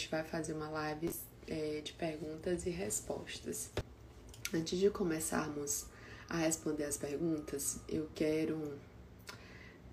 gente 0.00 0.08
vai 0.08 0.24
fazer 0.24 0.54
uma 0.54 0.70
live 0.70 1.10
é, 1.46 1.82
de 1.84 1.92
perguntas 1.92 2.64
e 2.64 2.70
respostas. 2.70 3.70
Antes 4.52 4.78
de 4.78 4.88
começarmos 4.88 5.84
a 6.26 6.38
responder 6.38 6.84
as 6.84 6.96
perguntas, 6.96 7.78
eu 7.86 8.08
quero 8.14 8.78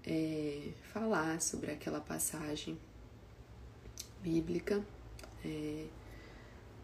é, 0.06 0.70
falar 0.94 1.42
sobre 1.42 1.72
aquela 1.72 2.00
passagem 2.00 2.80
bíblica. 4.22 4.82
É, 5.44 5.88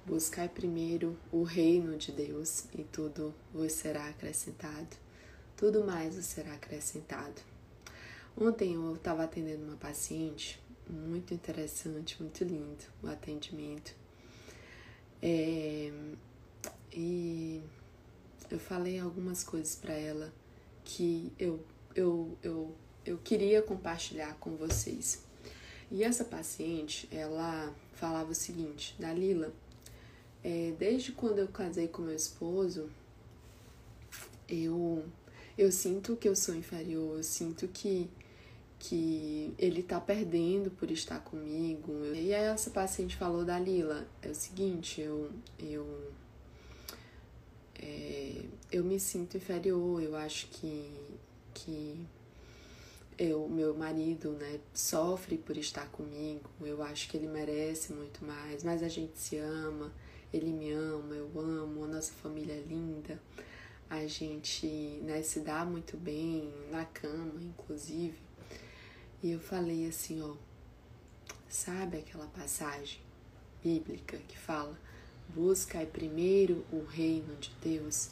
Buscai 0.06 0.50
primeiro 0.50 1.18
o 1.32 1.44
reino 1.44 1.98
de 1.98 2.12
Deus 2.12 2.66
e 2.78 2.84
tudo 2.84 3.34
vos 3.54 3.72
será 3.72 4.10
acrescentado. 4.10 4.98
Tudo 5.56 5.86
mais 5.86 6.18
vos 6.18 6.26
será 6.26 6.56
acrescentado. 6.56 7.42
Ontem 8.36 8.74
eu 8.74 8.96
estava 8.96 9.24
atendendo 9.24 9.64
uma 9.64 9.78
paciente, 9.78 10.62
muito 10.90 11.34
interessante, 11.34 12.22
muito 12.22 12.44
lindo 12.44 12.84
o 13.02 13.08
atendimento. 13.08 13.96
É, 15.22 15.92
e 16.92 17.62
eu 18.52 18.60
falei 18.60 19.00
algumas 19.00 19.44
coisas 19.44 19.76
para 19.76 19.94
ela 19.94 20.34
que 20.84 21.32
eu, 21.40 21.64
eu, 21.96 22.38
eu, 22.44 22.76
eu 23.06 23.18
queria 23.18 23.62
compartilhar 23.62 24.36
com 24.36 24.56
vocês. 24.56 25.24
E 25.92 26.04
essa 26.04 26.26
paciente, 26.26 27.08
ela 27.12 27.74
falava 27.94 28.32
o 28.32 28.36
seguinte, 28.36 28.96
Dalila, 29.00 29.54
é, 30.44 30.74
desde 30.78 31.12
quando 31.12 31.40
eu 31.40 31.48
casei 31.48 31.88
com 31.88 32.02
meu 32.02 32.16
esposo, 32.16 32.90
eu, 34.48 35.06
eu 35.58 35.72
sinto 35.72 36.16
que 36.16 36.28
eu 36.28 36.36
sou 36.36 36.54
inferior, 36.56 37.18
eu 37.18 37.24
sinto 37.24 37.68
que, 37.68 38.10
que 38.84 39.54
ele 39.58 39.82
tá 39.82 39.98
perdendo 39.98 40.70
por 40.70 40.92
estar 40.92 41.18
comigo. 41.22 42.04
E 42.14 42.34
aí 42.34 42.44
essa 42.44 42.70
paciente 42.70 43.16
falou, 43.16 43.46
Dalila, 43.46 44.06
é 44.22 44.28
o 44.28 44.36
seguinte, 44.36 45.00
eu, 45.00 45.32
eu, 45.58 46.12
é, 47.80 48.44
eu 48.70 48.84
me 48.84 49.00
sinto 49.00 49.38
inferior, 49.38 50.04
eu 50.04 50.18
acho 50.18 50.48
que, 50.48 50.92
que 51.54 51.98
eu, 53.18 53.48
meu 53.48 53.74
marido, 53.74 54.34
né, 54.34 54.60
sofre 54.74 55.38
por 55.38 55.56
estar 55.56 55.88
comigo, 55.88 56.50
eu 56.60 56.84
acho 56.84 57.08
que 57.08 57.16
ele 57.16 57.30
merece 57.30 57.94
muito 57.94 58.26
mais, 58.26 58.66
mas 58.66 58.84
a 58.84 58.90
gente 58.90 59.18
se 59.18 59.38
ama. 59.38 59.94
Ele 60.34 60.52
me 60.52 60.72
ama, 60.74 61.14
eu 61.16 61.32
amo, 61.40 61.86
a 61.86 61.88
nossa 61.88 62.12
família 62.12 62.54
é 62.54 62.62
linda. 62.68 63.22
A 63.90 64.06
gente 64.08 64.68
né, 65.04 65.22
se 65.22 65.40
dá 65.40 65.64
muito 65.64 65.96
bem 65.96 66.52
na 66.70 66.84
cama, 66.84 67.40
inclusive. 67.42 68.23
E 69.24 69.32
eu 69.32 69.40
falei 69.40 69.88
assim, 69.88 70.22
ó, 70.22 70.36
sabe 71.48 71.98
aquela 71.98 72.28
passagem 72.28 73.00
bíblica 73.64 74.18
que 74.28 74.38
fala: 74.38 74.78
buscai 75.30 75.86
primeiro 75.86 76.66
o 76.70 76.84
reino 76.84 77.34
de 77.38 77.56
Deus 77.62 78.10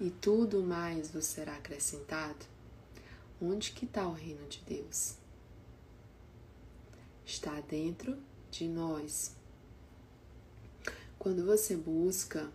e 0.00 0.08
tudo 0.08 0.62
mais 0.62 1.10
vos 1.10 1.26
será 1.26 1.56
acrescentado? 1.56 2.46
Onde 3.38 3.72
que 3.72 3.84
está 3.84 4.08
o 4.08 4.14
reino 4.14 4.48
de 4.48 4.60
Deus? 4.60 5.16
Está 7.26 7.60
dentro 7.60 8.16
de 8.50 8.66
nós. 8.66 9.36
Quando 11.18 11.44
você 11.44 11.76
busca 11.76 12.50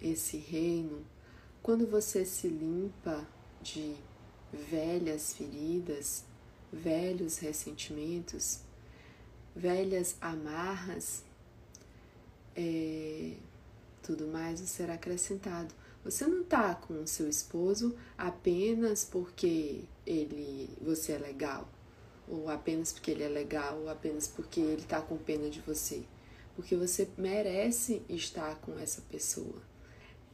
esse 0.00 0.38
reino, 0.38 1.04
quando 1.62 1.86
você 1.86 2.24
se 2.24 2.48
limpa 2.48 3.28
de 3.60 3.96
velhas 4.50 5.34
feridas, 5.34 6.24
velhos 6.72 7.38
ressentimentos, 7.38 8.60
velhas 9.54 10.16
amarras, 10.20 11.22
é, 12.56 13.32
tudo 14.02 14.26
mais 14.26 14.60
será 14.60 14.94
acrescentado. 14.94 15.74
Você 16.04 16.26
não 16.26 16.42
está 16.42 16.74
com 16.74 17.02
o 17.02 17.06
seu 17.06 17.28
esposo 17.28 17.94
apenas 18.16 19.04
porque 19.04 19.82
ele, 20.06 20.70
você 20.80 21.12
é 21.12 21.18
legal, 21.18 21.68
ou 22.26 22.48
apenas 22.48 22.92
porque 22.92 23.10
ele 23.10 23.24
é 23.24 23.28
legal, 23.28 23.78
ou 23.80 23.88
apenas 23.88 24.26
porque 24.26 24.60
ele 24.60 24.82
está 24.82 25.00
com 25.00 25.16
pena 25.18 25.50
de 25.50 25.60
você 25.60 26.04
porque 26.60 26.76
você 26.76 27.08
merece 27.16 28.02
estar 28.06 28.56
com 28.56 28.78
essa 28.78 29.00
pessoa. 29.10 29.62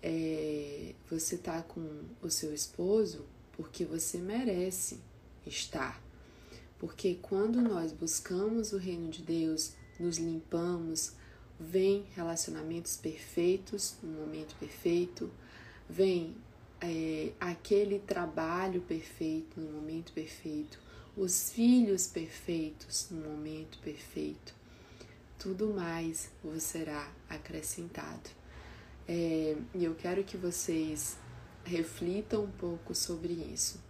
É, 0.02 0.92
você 1.08 1.36
está 1.36 1.62
com 1.62 2.02
o 2.20 2.28
seu 2.30 2.52
esposo 2.52 3.24
porque 3.52 3.84
você 3.84 4.18
merece 4.18 4.98
estar. 5.46 6.02
Porque 6.78 7.18
quando 7.22 7.60
nós 7.60 7.92
buscamos 7.92 8.72
o 8.72 8.76
reino 8.76 9.08
de 9.08 9.22
Deus, 9.22 9.74
nos 9.98 10.18
limpamos, 10.18 11.12
vem 11.58 12.04
relacionamentos 12.14 12.96
perfeitos 12.96 13.96
no 14.02 14.10
momento 14.12 14.54
perfeito, 14.60 15.30
vem 15.88 16.36
é, 16.80 17.32
aquele 17.40 17.98
trabalho 17.98 18.82
perfeito 18.82 19.58
no 19.58 19.72
momento 19.72 20.12
perfeito, 20.12 20.78
os 21.16 21.50
filhos 21.50 22.06
perfeitos 22.06 23.08
no 23.10 23.20
momento 23.20 23.78
perfeito 23.78 24.54
tudo 25.38 25.72
mais 25.72 26.30
vos 26.42 26.62
será 26.62 27.08
acrescentado. 27.28 28.30
É, 29.06 29.56
e 29.74 29.84
eu 29.84 29.94
quero 29.94 30.24
que 30.24 30.36
vocês 30.36 31.16
reflitam 31.64 32.44
um 32.44 32.50
pouco 32.50 32.94
sobre 32.94 33.32
isso. 33.32 33.80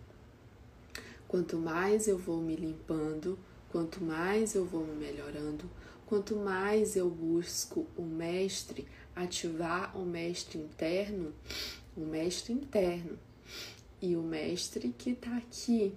Quanto 1.28 1.56
mais 1.56 2.06
eu 2.06 2.16
vou 2.16 2.40
me 2.40 2.54
limpando, 2.54 3.38
quanto 3.70 4.02
mais 4.02 4.54
eu 4.54 4.64
vou 4.64 4.86
me 4.86 4.94
melhorando, 4.94 5.68
quanto 6.06 6.36
mais 6.36 6.96
eu 6.96 7.10
busco 7.10 7.86
o 7.96 8.02
mestre, 8.02 8.86
ativar 9.14 9.96
o 9.96 10.04
mestre 10.04 10.58
interno, 10.58 11.34
o 11.96 12.00
mestre 12.00 12.52
interno 12.52 13.18
e 14.00 14.14
o 14.16 14.22
mestre 14.22 14.94
que 14.96 15.10
está 15.10 15.36
aqui 15.36 15.92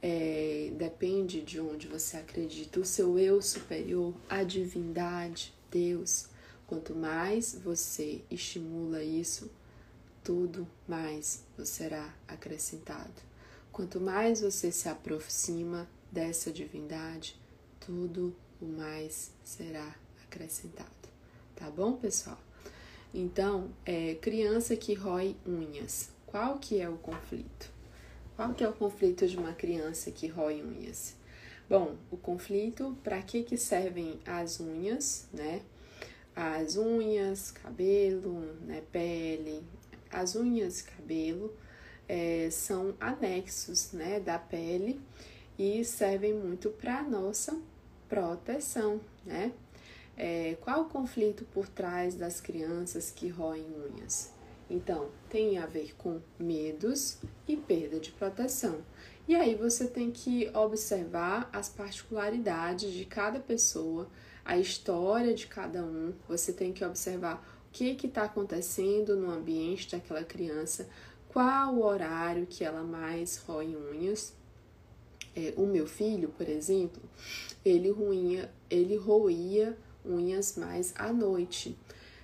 é, 0.00 0.72
depende 0.76 1.40
de 1.40 1.60
onde 1.60 1.88
você 1.88 2.16
acredita, 2.16 2.80
o 2.80 2.84
seu 2.84 3.18
eu 3.18 3.42
superior, 3.42 4.14
a 4.28 4.42
divindade, 4.42 5.52
Deus. 5.70 6.28
Quanto 6.66 6.94
mais 6.94 7.54
você 7.54 8.22
estimula 8.30 9.02
isso, 9.02 9.50
tudo 10.22 10.66
mais 10.88 11.44
você 11.56 11.84
será 11.84 12.14
acrescentado. 12.26 13.26
Quanto 13.76 14.00
mais 14.00 14.40
você 14.40 14.72
se 14.72 14.88
aproxima 14.88 15.86
dessa 16.10 16.50
divindade, 16.50 17.38
tudo 17.78 18.34
o 18.58 18.64
mais 18.64 19.30
será 19.44 19.94
acrescentado. 20.24 20.88
Tá 21.54 21.68
bom, 21.68 21.92
pessoal? 21.92 22.38
Então, 23.12 23.70
é, 23.84 24.14
criança 24.14 24.74
que 24.76 24.94
rói 24.94 25.36
unhas. 25.46 26.08
Qual 26.24 26.58
que 26.58 26.80
é 26.80 26.88
o 26.88 26.96
conflito? 26.96 27.70
Qual 28.34 28.54
que 28.54 28.64
é 28.64 28.68
o 28.70 28.72
conflito 28.72 29.28
de 29.28 29.36
uma 29.36 29.52
criança 29.52 30.10
que 30.10 30.26
rói 30.26 30.62
unhas? 30.62 31.14
Bom, 31.68 31.96
o 32.10 32.16
conflito, 32.16 32.96
para 33.04 33.20
que 33.20 33.42
que 33.42 33.58
servem 33.58 34.18
as 34.24 34.58
unhas, 34.58 35.28
né? 35.34 35.60
As 36.34 36.76
unhas, 36.78 37.50
cabelo, 37.50 38.40
né, 38.62 38.82
pele. 38.90 39.62
As 40.10 40.34
unhas 40.34 40.80
cabelo 40.80 41.54
é, 42.08 42.48
são 42.50 42.94
anexos, 43.00 43.92
né, 43.92 44.20
da 44.20 44.38
pele 44.38 45.00
e 45.58 45.84
servem 45.84 46.34
muito 46.34 46.70
para 46.70 47.02
nossa 47.02 47.58
proteção, 48.08 49.00
né? 49.24 49.52
É, 50.16 50.56
qual 50.62 50.82
o 50.82 50.88
conflito 50.88 51.44
por 51.52 51.68
trás 51.68 52.14
das 52.14 52.40
crianças 52.40 53.10
que 53.10 53.28
roem 53.28 53.66
unhas? 53.66 54.32
Então, 54.68 55.10
tem 55.28 55.58
a 55.58 55.66
ver 55.66 55.94
com 55.96 56.20
medos 56.38 57.18
e 57.46 57.56
perda 57.56 58.00
de 58.00 58.10
proteção. 58.10 58.80
E 59.28 59.34
aí 59.34 59.54
você 59.54 59.86
tem 59.86 60.10
que 60.10 60.48
observar 60.54 61.48
as 61.52 61.68
particularidades 61.68 62.92
de 62.92 63.04
cada 63.04 63.38
pessoa, 63.38 64.08
a 64.44 64.56
história 64.56 65.34
de 65.34 65.46
cada 65.46 65.84
um. 65.84 66.14
Você 66.28 66.52
tem 66.52 66.72
que 66.72 66.84
observar 66.84 67.44
o 67.68 67.72
que 67.72 68.06
está 68.06 68.24
acontecendo 68.24 69.16
no 69.16 69.30
ambiente 69.30 69.90
daquela 69.90 70.24
criança, 70.24 70.88
qual 71.36 71.74
o 71.74 71.84
horário 71.84 72.46
que 72.46 72.64
ela 72.64 72.82
mais 72.82 73.36
rói 73.36 73.76
unhas. 73.76 74.32
É, 75.36 75.52
o 75.54 75.66
meu 75.66 75.86
filho, 75.86 76.30
por 76.30 76.48
exemplo, 76.48 77.02
ele, 77.62 77.90
ruinha, 77.90 78.50
ele 78.70 78.96
roía 78.96 79.76
unhas 80.02 80.56
mais 80.56 80.94
à 80.96 81.12
noite 81.12 81.76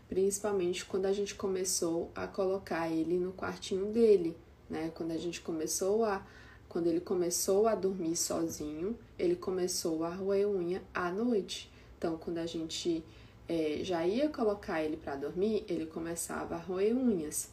principalmente 0.09 0.87
quando 0.87 1.05
a 1.07 1.13
gente 1.13 1.35
começou 1.35 2.11
a 2.15 2.27
colocar 2.27 2.91
ele 2.91 3.19
no 3.19 3.33
quartinho 3.33 3.93
dele, 3.93 4.35
né? 4.69 4.91
Quando 4.95 5.11
a 5.11 5.19
gente 5.19 5.43
começou 5.43 6.05
a 6.05 6.27
quando 6.69 6.87
ele 6.87 7.01
começou 7.01 7.67
a 7.67 7.75
dormir 7.75 8.17
sozinho, 8.17 8.99
ele 9.19 9.37
começou 9.37 10.05
a 10.05 10.15
roer 10.15 10.49
unha 10.49 10.83
à 10.95 11.11
noite. 11.11 11.71
Então, 11.99 12.17
quando 12.17 12.39
a 12.39 12.47
gente 12.47 13.05
é, 13.47 13.81
já 13.83 14.07
ia 14.07 14.31
colocar 14.31 14.83
ele 14.83 14.97
para 14.97 15.17
dormir, 15.17 15.67
ele 15.69 15.85
começava 15.85 16.55
a 16.55 16.59
roer 16.59 16.97
unhas. 16.97 17.51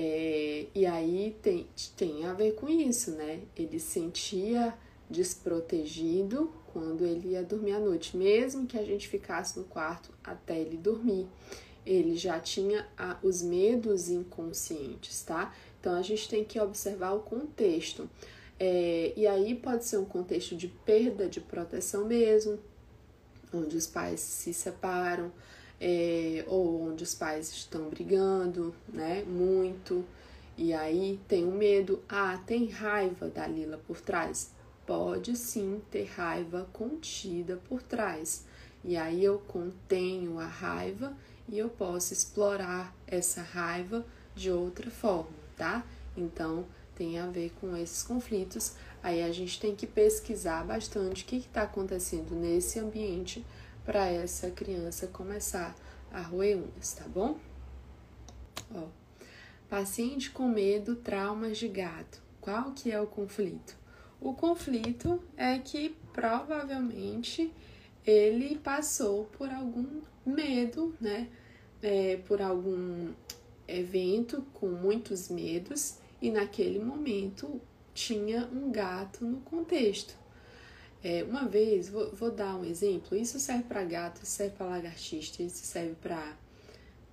É, 0.00 0.66
e 0.76 0.86
aí 0.86 1.36
tem, 1.42 1.66
tem 1.96 2.24
a 2.24 2.32
ver 2.32 2.54
com 2.54 2.68
isso, 2.68 3.10
né? 3.10 3.40
Ele 3.56 3.80
sentia 3.80 4.72
desprotegido 5.10 6.52
quando 6.72 7.04
ele 7.04 7.30
ia 7.30 7.42
dormir 7.42 7.72
à 7.72 7.80
noite, 7.80 8.16
mesmo 8.16 8.64
que 8.64 8.78
a 8.78 8.84
gente 8.84 9.08
ficasse 9.08 9.58
no 9.58 9.64
quarto 9.64 10.10
até 10.22 10.56
ele 10.56 10.76
dormir. 10.76 11.26
Ele 11.84 12.16
já 12.16 12.38
tinha 12.38 12.86
a, 12.96 13.18
os 13.24 13.42
medos 13.42 14.08
inconscientes, 14.08 15.20
tá? 15.22 15.52
Então 15.80 15.96
a 15.96 16.02
gente 16.02 16.28
tem 16.28 16.44
que 16.44 16.60
observar 16.60 17.14
o 17.14 17.20
contexto. 17.22 18.08
É, 18.56 19.12
e 19.16 19.26
aí 19.26 19.52
pode 19.56 19.84
ser 19.84 19.96
um 19.96 20.04
contexto 20.04 20.54
de 20.54 20.68
perda 20.68 21.28
de 21.28 21.40
proteção 21.40 22.04
mesmo, 22.04 22.56
onde 23.52 23.76
os 23.76 23.88
pais 23.88 24.20
se 24.20 24.54
separam, 24.54 25.32
é, 25.80 26.44
ou 26.46 26.88
onde 26.88 27.04
os 27.04 27.14
pais 27.14 27.50
estão 27.50 27.88
brigando, 27.88 28.74
né? 28.88 29.22
Muito. 29.24 30.04
E 30.56 30.72
aí 30.72 31.20
tem 31.28 31.46
o 31.46 31.52
medo. 31.52 32.02
Ah, 32.08 32.40
tem 32.46 32.68
raiva 32.68 33.28
da 33.28 33.46
Lila 33.46 33.78
por 33.86 34.00
trás? 34.00 34.50
Pode 34.86 35.36
sim 35.36 35.80
ter 35.90 36.04
raiva 36.04 36.68
contida 36.72 37.60
por 37.68 37.82
trás. 37.82 38.44
E 38.84 38.96
aí 38.96 39.22
eu 39.22 39.38
contenho 39.38 40.38
a 40.38 40.46
raiva 40.46 41.16
e 41.48 41.58
eu 41.58 41.68
posso 41.68 42.12
explorar 42.12 42.94
essa 43.06 43.42
raiva 43.42 44.04
de 44.34 44.50
outra 44.50 44.90
forma, 44.90 45.36
tá? 45.56 45.84
Então 46.16 46.64
tem 46.94 47.18
a 47.18 47.26
ver 47.26 47.52
com 47.60 47.76
esses 47.76 48.02
conflitos. 48.02 48.74
Aí 49.02 49.22
a 49.22 49.30
gente 49.30 49.60
tem 49.60 49.74
que 49.74 49.86
pesquisar 49.86 50.64
bastante 50.64 51.22
o 51.22 51.26
que 51.26 51.36
está 51.36 51.62
acontecendo 51.62 52.34
nesse 52.34 52.80
ambiente 52.80 53.44
para 53.88 54.06
essa 54.06 54.50
criança 54.50 55.06
começar 55.06 55.74
a 56.12 56.20
roer 56.20 56.58
unhas, 56.58 56.92
tá 56.92 57.06
bom? 57.08 57.38
Ó, 58.70 58.88
paciente 59.66 60.30
com 60.30 60.46
medo, 60.46 60.94
traumas 60.94 61.56
de 61.56 61.68
gato. 61.68 62.20
Qual 62.38 62.72
que 62.72 62.92
é 62.92 63.00
o 63.00 63.06
conflito? 63.06 63.78
O 64.20 64.34
conflito 64.34 65.22
é 65.38 65.58
que 65.58 65.96
provavelmente 66.12 67.50
ele 68.06 68.58
passou 68.58 69.24
por 69.24 69.50
algum 69.50 70.02
medo, 70.26 70.94
né? 71.00 71.30
É, 71.80 72.18
por 72.26 72.42
algum 72.42 73.14
evento 73.66 74.44
com 74.52 74.68
muitos 74.68 75.30
medos 75.30 75.96
e 76.20 76.30
naquele 76.30 76.78
momento 76.78 77.58
tinha 77.94 78.46
um 78.52 78.70
gato 78.70 79.24
no 79.24 79.40
contexto. 79.40 80.14
É, 81.02 81.22
uma 81.22 81.46
vez, 81.46 81.88
vou, 81.88 82.10
vou, 82.12 82.30
dar 82.30 82.56
um 82.56 82.64
exemplo, 82.64 83.16
isso 83.16 83.38
serve 83.38 83.64
para 83.64 83.84
gato, 83.84 84.22
isso 84.22 84.32
serve 84.32 84.56
para 84.56 84.66
lagartixa, 84.66 85.42
isso 85.42 85.64
serve 85.64 85.94
para 85.94 86.36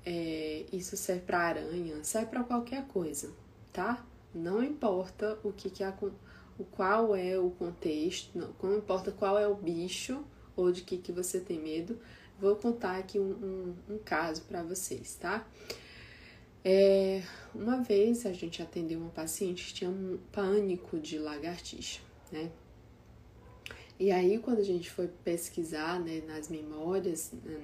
é, 0.04 0.66
isso 0.72 0.98
serve 0.98 1.22
para 1.22 1.40
aranha, 1.40 2.04
serve 2.04 2.28
para 2.28 2.44
qualquer 2.44 2.86
coisa, 2.88 3.32
tá? 3.72 4.06
Não 4.34 4.64
importa 4.64 5.40
o 5.44 5.52
que, 5.52 5.70
que 5.70 5.84
é 5.84 5.94
o 6.58 6.64
qual 6.64 7.16
é 7.16 7.38
o 7.38 7.52
contexto, 7.52 8.38
não, 8.38 8.54
não 8.62 8.78
importa 8.78 9.12
qual 9.12 9.38
é 9.38 9.48
o 9.48 9.56
bicho 9.56 10.24
ou 10.56 10.72
de 10.72 10.82
que, 10.82 10.98
que 10.98 11.12
você 11.12 11.40
tem 11.40 11.60
medo, 11.60 12.00
vou 12.40 12.56
contar 12.56 12.98
aqui 12.98 13.20
um, 13.20 13.76
um, 13.90 13.96
um 13.96 13.98
caso 14.00 14.42
para 14.44 14.64
vocês, 14.64 15.16
tá? 15.16 15.46
É, 16.64 17.22
uma 17.54 17.82
vez 17.84 18.26
a 18.26 18.34
gente 18.34 18.62
atendeu 18.62 19.00
uma 19.00 19.12
paciente 19.12 19.68
que 19.68 19.74
tinha 19.76 19.90
um 19.90 20.18
pânico 20.32 21.00
de 21.00 21.20
lagartixa, 21.20 22.02
né? 22.32 22.52
E 23.98 24.12
aí, 24.12 24.40
quando 24.40 24.60
a 24.60 24.64
gente 24.64 24.92
foi 24.92 25.08
pesquisar 25.24 26.00
né, 26.00 26.22
nas 26.28 26.50
memórias, 26.50 27.32
né, 27.44 27.60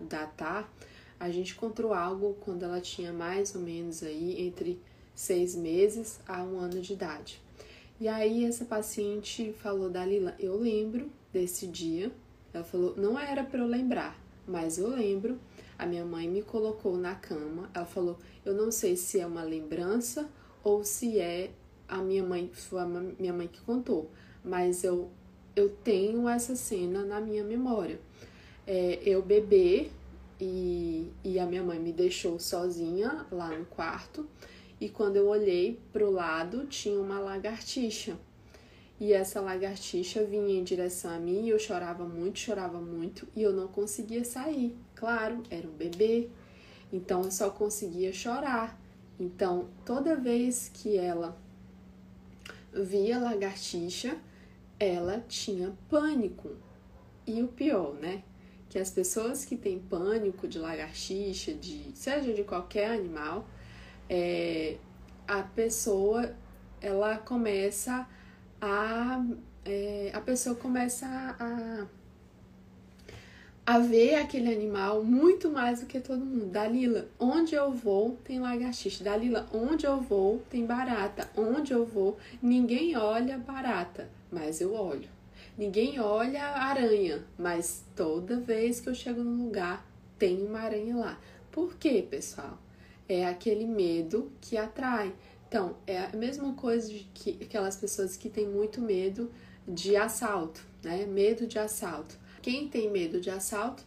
datar, 0.00 0.72
a 1.20 1.30
gente 1.30 1.52
encontrou 1.52 1.92
algo 1.92 2.36
quando 2.40 2.62
ela 2.64 2.80
tinha 2.80 3.12
mais 3.12 3.54
ou 3.54 3.60
menos 3.60 4.02
aí 4.02 4.46
entre 4.46 4.80
seis 5.14 5.54
meses 5.54 6.20
a 6.26 6.42
um 6.42 6.58
ano 6.58 6.80
de 6.80 6.92
idade. 6.92 7.40
E 8.00 8.08
aí 8.08 8.44
essa 8.44 8.64
paciente 8.64 9.52
falou 9.52 9.88
da 9.88 10.04
Lila, 10.04 10.34
eu 10.38 10.56
lembro 10.56 11.10
desse 11.32 11.66
dia. 11.66 12.10
Ela 12.52 12.64
falou, 12.64 12.94
não 12.96 13.18
era 13.18 13.44
para 13.44 13.60
eu 13.60 13.66
lembrar, 13.66 14.18
mas 14.46 14.78
eu 14.78 14.88
lembro. 14.88 15.38
A 15.78 15.86
minha 15.86 16.04
mãe 16.04 16.28
me 16.28 16.42
colocou 16.42 16.96
na 16.96 17.14
cama. 17.14 17.68
Ela 17.74 17.86
falou, 17.86 18.18
eu 18.44 18.54
não 18.54 18.70
sei 18.70 18.96
se 18.96 19.20
é 19.20 19.26
uma 19.26 19.42
lembrança 19.42 20.28
ou 20.62 20.84
se 20.84 21.18
é 21.18 21.50
a 21.88 21.98
minha 21.98 22.22
mãe, 22.22 22.50
foi 22.52 22.80
a 22.80 22.86
minha 22.86 23.32
mãe 23.32 23.46
que 23.46 23.60
contou, 23.60 24.10
mas 24.42 24.82
eu 24.82 25.10
eu 25.56 25.68
tenho 25.68 26.28
essa 26.28 26.56
cena 26.56 27.04
na 27.04 27.20
minha 27.20 27.44
memória. 27.44 28.00
É, 28.66 29.00
eu 29.04 29.22
bebê 29.22 29.90
e, 30.40 31.10
e 31.22 31.38
a 31.38 31.46
minha 31.46 31.62
mãe 31.62 31.78
me 31.78 31.92
deixou 31.92 32.38
sozinha 32.38 33.26
lá 33.30 33.50
no 33.50 33.64
quarto 33.66 34.26
e 34.80 34.88
quando 34.88 35.16
eu 35.16 35.28
olhei 35.28 35.80
para 35.92 36.04
o 36.04 36.10
lado 36.10 36.66
tinha 36.66 36.98
uma 36.98 37.18
lagartixa. 37.18 38.16
E 39.00 39.12
essa 39.12 39.40
lagartixa 39.40 40.24
vinha 40.24 40.58
em 40.58 40.64
direção 40.64 41.10
a 41.10 41.18
mim 41.18 41.46
e 41.46 41.50
eu 41.50 41.58
chorava 41.58 42.04
muito, 42.04 42.38
chorava 42.38 42.80
muito 42.80 43.26
e 43.34 43.42
eu 43.42 43.52
não 43.52 43.68
conseguia 43.68 44.24
sair. 44.24 44.76
Claro, 44.94 45.42
era 45.50 45.66
um 45.66 45.72
bebê, 45.72 46.28
então 46.92 47.22
eu 47.22 47.30
só 47.30 47.50
conseguia 47.50 48.12
chorar. 48.12 48.80
Então, 49.18 49.68
toda 49.84 50.16
vez 50.16 50.70
que 50.72 50.96
ela 50.96 51.36
via 52.72 53.18
lagartixa, 53.18 54.16
ela 54.78 55.24
tinha 55.28 55.72
pânico. 55.88 56.50
E 57.26 57.42
o 57.42 57.48
pior, 57.48 57.94
né? 57.94 58.22
Que 58.68 58.78
as 58.78 58.90
pessoas 58.90 59.44
que 59.44 59.56
têm 59.56 59.78
pânico 59.78 60.46
de 60.46 60.58
lagartixa, 60.58 61.54
de 61.54 61.92
seja 61.94 62.32
de 62.32 62.44
qualquer 62.44 62.90
animal, 62.90 63.46
é, 64.08 64.76
a 65.26 65.42
pessoa 65.42 66.34
ela 66.80 67.16
começa 67.16 68.06
a 68.60 69.24
é, 69.64 70.10
a 70.12 70.20
pessoa 70.20 70.54
começa 70.54 71.06
a, 71.38 71.86
a 73.66 73.78
ver 73.78 74.16
aquele 74.16 74.52
animal 74.52 75.02
muito 75.02 75.50
mais 75.50 75.80
do 75.80 75.86
que 75.86 75.98
todo 76.00 76.24
mundo. 76.24 76.46
Dalila, 76.50 77.08
onde 77.18 77.54
eu 77.54 77.72
vou 77.72 78.18
tem 78.24 78.38
lagartixa. 78.38 79.02
Dalila, 79.02 79.48
onde 79.52 79.86
eu 79.86 80.00
vou 80.00 80.42
tem 80.50 80.66
barata. 80.66 81.30
Onde 81.36 81.72
eu 81.72 81.86
vou, 81.86 82.18
ninguém 82.42 82.96
olha 82.96 83.38
barata, 83.38 84.10
mas 84.34 84.60
eu 84.60 84.74
olho. 84.74 85.08
Ninguém 85.56 86.00
olha 86.00 86.42
aranha, 86.42 87.24
mas 87.38 87.84
toda 87.94 88.40
vez 88.40 88.80
que 88.80 88.88
eu 88.88 88.94
chego 88.94 89.22
num 89.22 89.44
lugar 89.44 89.86
tem 90.18 90.44
uma 90.44 90.58
aranha 90.60 90.96
lá. 90.96 91.20
Por 91.52 91.76
quê, 91.76 92.04
pessoal? 92.08 92.58
É 93.08 93.24
aquele 93.24 93.64
medo 93.64 94.32
que 94.40 94.56
atrai. 94.56 95.14
Então, 95.46 95.76
é 95.86 95.98
a 95.98 96.16
mesma 96.16 96.52
coisa 96.54 96.88
de 96.88 97.08
que 97.14 97.38
aquelas 97.40 97.76
pessoas 97.76 98.16
que 98.16 98.28
têm 98.28 98.48
muito 98.48 98.80
medo 98.80 99.30
de 99.66 99.96
assalto, 99.96 100.60
né? 100.82 101.06
Medo 101.06 101.46
de 101.46 101.58
assalto. 101.58 102.18
Quem 102.42 102.68
tem 102.68 102.90
medo 102.90 103.20
de 103.20 103.30
assalto 103.30 103.84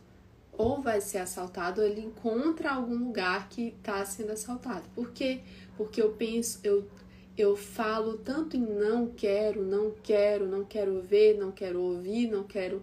ou 0.58 0.82
vai 0.82 1.00
ser 1.00 1.20
assaltado 1.20 1.82
ou 1.82 1.88
ele 1.88 2.02
encontra 2.02 2.72
algum 2.72 2.96
lugar 2.96 3.48
que 3.50 3.76
está 3.78 4.04
sendo 4.06 4.32
assaltado. 4.32 4.90
Por 4.96 5.12
quê? 5.12 5.42
Porque 5.76 6.02
eu 6.02 6.14
penso, 6.14 6.60
eu, 6.64 6.88
eu 7.38 7.56
falo 7.56 8.18
tanto 8.18 8.58
em 8.58 8.66
não 8.66 9.08
quero, 9.08 9.64
não 9.64 9.92
quero, 10.02 10.48
não 10.48 10.64
quero 10.64 11.00
ver, 11.02 11.38
não 11.38 11.52
quero 11.52 11.80
ouvir, 11.80 12.28
não 12.28 12.44
quero 12.44 12.82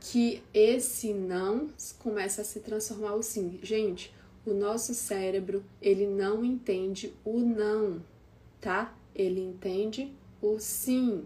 que 0.00 0.42
esse 0.52 1.12
não 1.12 1.68
começa 1.98 2.40
a 2.40 2.44
se 2.44 2.60
transformar 2.60 3.14
o 3.14 3.22
sim. 3.22 3.60
Gente, 3.62 4.12
o 4.44 4.52
nosso 4.52 4.94
cérebro, 4.94 5.62
ele 5.80 6.06
não 6.06 6.44
entende 6.44 7.12
o 7.24 7.38
não, 7.38 8.02
tá? 8.60 8.94
Ele 9.14 9.40
entende 9.40 10.12
o 10.42 10.58
sim, 10.58 11.24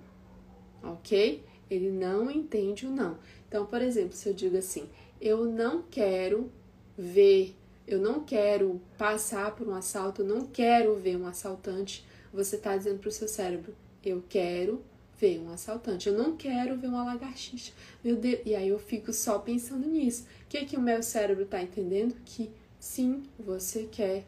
ok? 0.83 1.43
Ele 1.71 1.91
não 1.91 2.31
entende 2.31 2.87
o 2.87 2.91
não. 2.91 3.17
Então, 3.49 3.65
por 3.65 3.81
exemplo, 3.81 4.13
se 4.13 4.29
eu 4.29 4.35
digo 4.35 4.57
assim, 4.57 4.89
eu 5.21 5.47
não 5.47 5.83
quero 5.83 6.51
ver, 6.99 7.55
eu 7.87 8.01
não 8.01 8.25
quero 8.25 8.81
passar 8.99 9.55
por 9.55 9.69
um 9.69 9.75
assalto, 9.75 10.23
eu 10.23 10.27
não 10.27 10.47
quero 10.47 10.97
ver 10.97 11.17
um 11.17 11.27
assaltante, 11.27 12.05
você 12.35 12.57
está 12.57 12.77
dizendo 12.77 12.99
para 12.99 13.09
o 13.09 13.13
seu 13.13 13.29
cérebro, 13.29 13.75
eu 14.05 14.23
quero 14.29 14.83
ver 15.19 15.41
um 15.41 15.51
assaltante, 15.51 16.09
eu 16.09 16.19
não 16.19 16.37
quero 16.37 16.77
ver 16.77 16.89
uma 16.89 17.05
lagartixa. 17.05 17.73
Meu 18.03 18.17
Deus, 18.17 18.41
e 18.45 18.55
aí 18.55 18.69
eu 18.69 18.79
fico 18.79 19.13
só 19.13 19.39
pensando 19.39 19.87
nisso. 19.89 20.27
O 20.45 20.49
que, 20.49 20.65
que 20.65 20.77
o 20.77 20.81
meu 20.81 21.03
cérebro 21.03 21.45
está 21.45 21.63
entendendo? 21.63 22.17
Que 22.25 22.51
Sim, 22.85 23.23
você 23.39 23.89
quer 23.91 24.27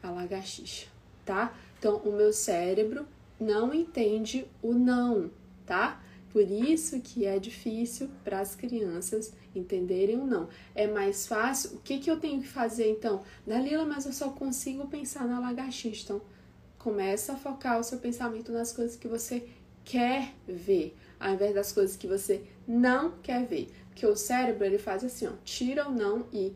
a 0.00 0.12
lagartixa, 0.12 0.86
tá? 1.24 1.52
Então, 1.76 1.96
o 1.96 2.12
meu 2.12 2.32
cérebro 2.32 3.04
não 3.38 3.74
entende 3.74 4.46
o 4.62 4.74
não, 4.74 5.28
tá? 5.66 6.00
Por 6.30 6.48
isso 6.48 7.00
que 7.00 7.26
é 7.26 7.36
difícil 7.40 8.08
para 8.22 8.38
as 8.38 8.54
crianças 8.54 9.32
entenderem 9.56 10.20
o 10.20 10.24
não. 10.24 10.48
É 10.72 10.86
mais 10.86 11.26
fácil. 11.26 11.72
O 11.72 11.80
que, 11.80 11.98
que 11.98 12.08
eu 12.08 12.20
tenho 12.20 12.40
que 12.40 12.46
fazer 12.46 12.88
então? 12.88 13.24
Dalila, 13.44 13.84
mas 13.84 14.06
eu 14.06 14.12
só 14.12 14.28
consigo 14.30 14.86
pensar 14.86 15.26
na 15.26 15.40
lagartixa. 15.40 16.04
Então, 16.04 16.22
começa 16.86 17.32
a 17.32 17.36
focar 17.36 17.80
o 17.80 17.82
seu 17.82 17.98
pensamento 17.98 18.52
nas 18.52 18.72
coisas 18.72 18.94
que 18.94 19.08
você 19.08 19.48
quer 19.84 20.32
ver, 20.46 20.96
ao 21.18 21.34
invés 21.34 21.52
das 21.52 21.72
coisas 21.72 21.96
que 21.96 22.06
você 22.06 22.44
não 22.64 23.10
quer 23.24 23.44
ver. 23.44 23.72
Porque 23.88 24.06
o 24.06 24.14
cérebro 24.14 24.64
ele 24.64 24.78
faz 24.78 25.02
assim, 25.02 25.26
ó, 25.26 25.32
tira 25.44 25.88
o 25.88 25.92
não 25.92 26.28
e 26.32 26.54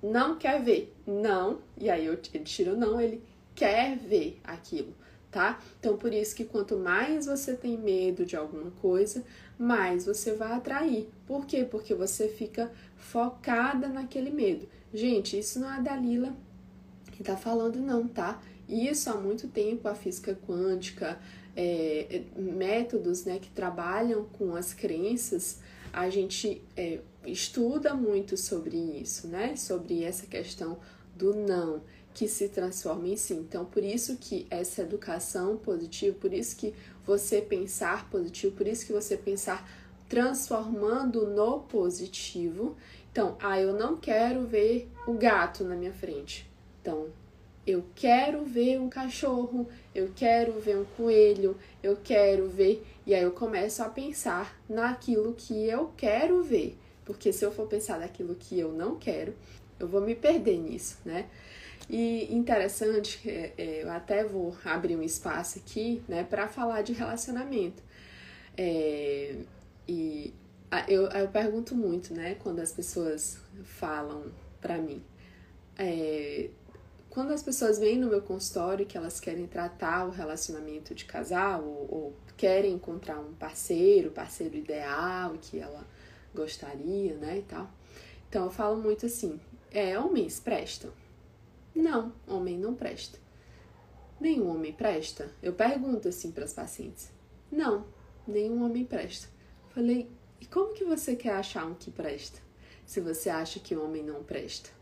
não 0.00 0.38
quer 0.38 0.62
ver, 0.62 0.94
não, 1.04 1.58
e 1.76 1.90
aí 1.90 2.06
eu, 2.06 2.16
ele 2.32 2.44
tira 2.44 2.74
o 2.74 2.76
não, 2.76 3.00
ele 3.00 3.20
quer 3.56 3.98
ver 3.98 4.38
aquilo, 4.44 4.94
tá? 5.32 5.60
Então, 5.80 5.96
por 5.96 6.14
isso 6.14 6.36
que 6.36 6.44
quanto 6.44 6.76
mais 6.76 7.26
você 7.26 7.56
tem 7.56 7.76
medo 7.76 8.24
de 8.24 8.36
alguma 8.36 8.70
coisa, 8.70 9.24
mais 9.58 10.06
você 10.06 10.32
vai 10.32 10.52
atrair. 10.52 11.08
Por 11.26 11.44
quê? 11.44 11.66
Porque 11.68 11.92
você 11.92 12.28
fica 12.28 12.70
focada 12.96 13.88
naquele 13.88 14.30
medo. 14.30 14.68
Gente, 14.94 15.36
isso 15.36 15.58
não 15.58 15.68
é 15.72 15.78
a 15.78 15.80
Dalila 15.80 16.36
que 17.10 17.24
tá 17.24 17.36
falando, 17.36 17.80
não, 17.80 18.06
tá? 18.06 18.40
Isso 18.68 19.08
há 19.10 19.14
muito 19.14 19.48
tempo 19.48 19.88
a 19.88 19.94
física 19.94 20.38
quântica, 20.46 21.18
é, 21.56 22.22
métodos 22.36 23.24
né, 23.24 23.38
que 23.38 23.50
trabalham 23.50 24.24
com 24.24 24.54
as 24.54 24.72
crenças, 24.74 25.58
a 25.92 26.10
gente 26.10 26.62
é, 26.76 27.00
estuda 27.26 27.94
muito 27.94 28.36
sobre 28.36 28.76
isso, 28.76 29.26
né? 29.26 29.56
Sobre 29.56 30.04
essa 30.04 30.26
questão 30.26 30.78
do 31.16 31.34
não 31.34 31.82
que 32.14 32.28
se 32.28 32.48
transforma 32.48 33.08
em 33.08 33.16
si. 33.16 33.34
Então, 33.34 33.64
por 33.64 33.82
isso 33.82 34.16
que 34.16 34.46
essa 34.50 34.82
educação 34.82 35.56
positiva, 35.56 36.16
por 36.18 36.32
isso 36.32 36.56
que 36.56 36.74
você 37.06 37.40
pensar 37.40 38.10
positivo, 38.10 38.56
por 38.56 38.66
isso 38.66 38.84
que 38.84 38.92
você 38.92 39.16
pensar 39.16 39.68
transformando 40.08 41.26
no 41.26 41.60
positivo. 41.60 42.76
Então, 43.12 43.36
ah, 43.40 43.60
eu 43.60 43.72
não 43.72 43.96
quero 43.96 44.46
ver 44.46 44.90
o 45.06 45.14
gato 45.14 45.64
na 45.64 45.76
minha 45.76 45.92
frente. 45.92 46.50
Então, 46.80 47.08
eu 47.68 47.84
quero 47.94 48.44
ver 48.44 48.80
um 48.80 48.88
cachorro, 48.88 49.68
eu 49.94 50.10
quero 50.16 50.58
ver 50.58 50.78
um 50.78 50.84
coelho, 50.96 51.54
eu 51.82 51.98
quero 52.02 52.48
ver. 52.48 52.82
E 53.06 53.14
aí 53.14 53.22
eu 53.22 53.32
começo 53.32 53.82
a 53.82 53.90
pensar 53.90 54.58
naquilo 54.66 55.34
que 55.34 55.66
eu 55.68 55.92
quero 55.96 56.42
ver. 56.42 56.78
Porque 57.04 57.30
se 57.30 57.44
eu 57.44 57.52
for 57.52 57.66
pensar 57.66 57.98
naquilo 57.98 58.34
que 58.34 58.58
eu 58.58 58.72
não 58.72 58.96
quero, 58.96 59.34
eu 59.78 59.86
vou 59.86 60.00
me 60.00 60.14
perder 60.14 60.58
nisso, 60.58 60.98
né? 61.04 61.26
E 61.90 62.34
interessante, 62.34 63.20
é, 63.28 63.52
é, 63.56 63.82
eu 63.82 63.90
até 63.90 64.24
vou 64.24 64.56
abrir 64.64 64.96
um 64.96 65.02
espaço 65.02 65.58
aqui, 65.58 66.02
né, 66.08 66.22
para 66.22 66.48
falar 66.48 66.82
de 66.82 66.92
relacionamento. 66.92 67.82
É, 68.56 69.36
e 69.86 70.34
eu, 70.86 71.04
eu 71.04 71.28
pergunto 71.28 71.74
muito, 71.74 72.12
né, 72.14 72.36
quando 72.42 72.60
as 72.60 72.72
pessoas 72.72 73.38
falam 73.64 74.24
para 74.60 74.78
mim. 74.78 75.02
É, 75.78 76.50
quando 77.18 77.32
as 77.32 77.42
pessoas 77.42 77.80
vêm 77.80 77.98
no 77.98 78.06
meu 78.06 78.22
consultório 78.22 78.86
que 78.86 78.96
elas 78.96 79.18
querem 79.18 79.44
tratar 79.44 80.06
o 80.06 80.10
relacionamento 80.10 80.94
de 80.94 81.04
casal 81.04 81.64
ou, 81.64 81.88
ou 81.90 82.16
querem 82.36 82.74
encontrar 82.74 83.18
um 83.18 83.34
parceiro, 83.34 84.12
parceiro 84.12 84.56
ideal 84.56 85.36
que 85.40 85.58
ela 85.58 85.84
gostaria, 86.32 87.16
né, 87.16 87.38
e 87.38 87.42
tal. 87.42 87.68
Então 88.28 88.44
eu 88.44 88.52
falo 88.52 88.80
muito 88.80 89.04
assim, 89.04 89.40
é, 89.72 89.98
homens 89.98 90.38
prestam? 90.38 90.92
Não, 91.74 92.12
homem 92.24 92.56
não 92.56 92.72
presta. 92.72 93.18
Nenhum 94.20 94.48
homem 94.50 94.72
presta? 94.72 95.28
Eu 95.42 95.54
pergunto 95.54 96.06
assim 96.06 96.30
para 96.30 96.44
as 96.44 96.52
pacientes. 96.52 97.10
Não, 97.50 97.84
nenhum 98.28 98.64
homem 98.64 98.84
presta. 98.84 99.26
Falei, 99.70 100.08
e 100.40 100.46
como 100.46 100.72
que 100.72 100.84
você 100.84 101.16
quer 101.16 101.32
achar 101.32 101.66
um 101.66 101.74
que 101.74 101.90
presta? 101.90 102.38
Se 102.86 103.00
você 103.00 103.28
acha 103.28 103.58
que 103.58 103.74
homem 103.74 104.04
não 104.04 104.22
presta? 104.22 104.77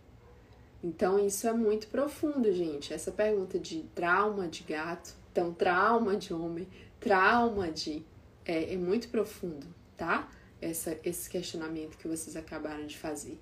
Então 0.83 1.18
isso 1.18 1.47
é 1.47 1.52
muito 1.52 1.88
profundo, 1.88 2.52
gente. 2.52 2.92
Essa 2.92 3.11
pergunta 3.11 3.59
de 3.59 3.83
trauma 3.95 4.47
de 4.49 4.62
gato, 4.62 5.14
então 5.33 5.52
trauma 5.52 6.16
de 6.16 6.33
homem, 6.33 6.68
trauma 7.00 7.71
de 7.71 8.04
é, 8.45 8.75
é 8.75 8.76
muito 8.76 9.09
profundo, 9.09 9.66
tá? 9.97 10.30
Essa, 10.61 10.99
esse 11.04 11.28
questionamento 11.28 11.99
que 11.99 12.09
vocês 12.09 12.37
acabaram 12.37 12.87
de 12.87 12.97
fazer. 12.97 13.38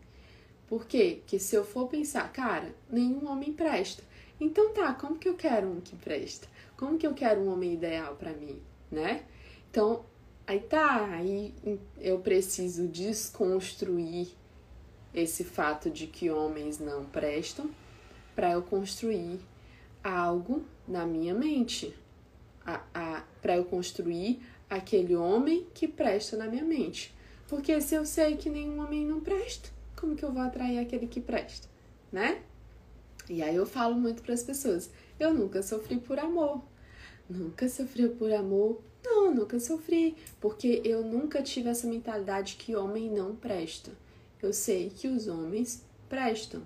Por 0.66 0.86
quê? 0.86 1.18
Porque 1.20 1.38
se 1.38 1.54
eu 1.54 1.64
for 1.64 1.88
pensar, 1.88 2.32
cara, 2.32 2.74
nenhum 2.90 3.28
homem 3.28 3.52
presta. 3.52 4.02
Então 4.40 4.72
tá, 4.72 4.92
como 4.94 5.18
que 5.18 5.28
eu 5.28 5.34
quero 5.34 5.68
um 5.68 5.80
que 5.80 5.94
presta? 5.96 6.48
Como 6.76 6.98
que 6.98 7.06
eu 7.06 7.14
quero 7.14 7.40
um 7.40 7.52
homem 7.52 7.74
ideal 7.74 8.16
para 8.16 8.32
mim, 8.32 8.60
né? 8.90 9.24
Então, 9.70 10.04
aí 10.46 10.60
tá, 10.60 11.04
aí 11.12 11.54
eu 12.00 12.18
preciso 12.20 12.88
desconstruir 12.88 14.28
esse 15.14 15.44
fato 15.44 15.88
de 15.90 16.06
que 16.06 16.30
homens 16.30 16.78
não 16.78 17.04
prestam 17.04 17.70
para 18.34 18.52
eu 18.52 18.62
construir 18.62 19.38
algo 20.02 20.64
na 20.86 21.06
minha 21.06 21.32
mente, 21.32 21.94
para 23.40 23.56
eu 23.56 23.64
construir 23.64 24.42
aquele 24.68 25.14
homem 25.14 25.66
que 25.72 25.86
presta 25.86 26.36
na 26.36 26.46
minha 26.46 26.64
mente. 26.64 27.14
Porque 27.46 27.80
se 27.80 27.94
eu 27.94 28.04
sei 28.04 28.36
que 28.36 28.50
nenhum 28.50 28.80
homem 28.80 29.06
não 29.06 29.20
presta, 29.20 29.68
como 29.94 30.16
que 30.16 30.24
eu 30.24 30.32
vou 30.32 30.42
atrair 30.42 30.78
aquele 30.78 31.06
que 31.06 31.20
presta, 31.20 31.68
né? 32.10 32.42
E 33.28 33.42
aí 33.42 33.54
eu 33.54 33.64
falo 33.66 33.94
muito 33.94 34.22
para 34.22 34.34
as 34.34 34.42
pessoas: 34.42 34.90
eu 35.18 35.32
nunca 35.32 35.62
sofri 35.62 35.98
por 35.98 36.18
amor. 36.18 36.62
Nunca 37.28 37.68
sofri 37.68 38.08
por 38.08 38.32
amor? 38.32 38.82
Não, 39.02 39.34
nunca 39.34 39.60
sofri, 39.60 40.16
porque 40.40 40.82
eu 40.84 41.02
nunca 41.04 41.42
tive 41.42 41.68
essa 41.68 41.86
mentalidade 41.86 42.56
que 42.56 42.74
homem 42.74 43.10
não 43.10 43.36
presta. 43.36 43.92
Eu 44.44 44.52
sei 44.52 44.90
que 44.94 45.08
os 45.08 45.26
homens 45.26 45.82
prestam. 46.06 46.60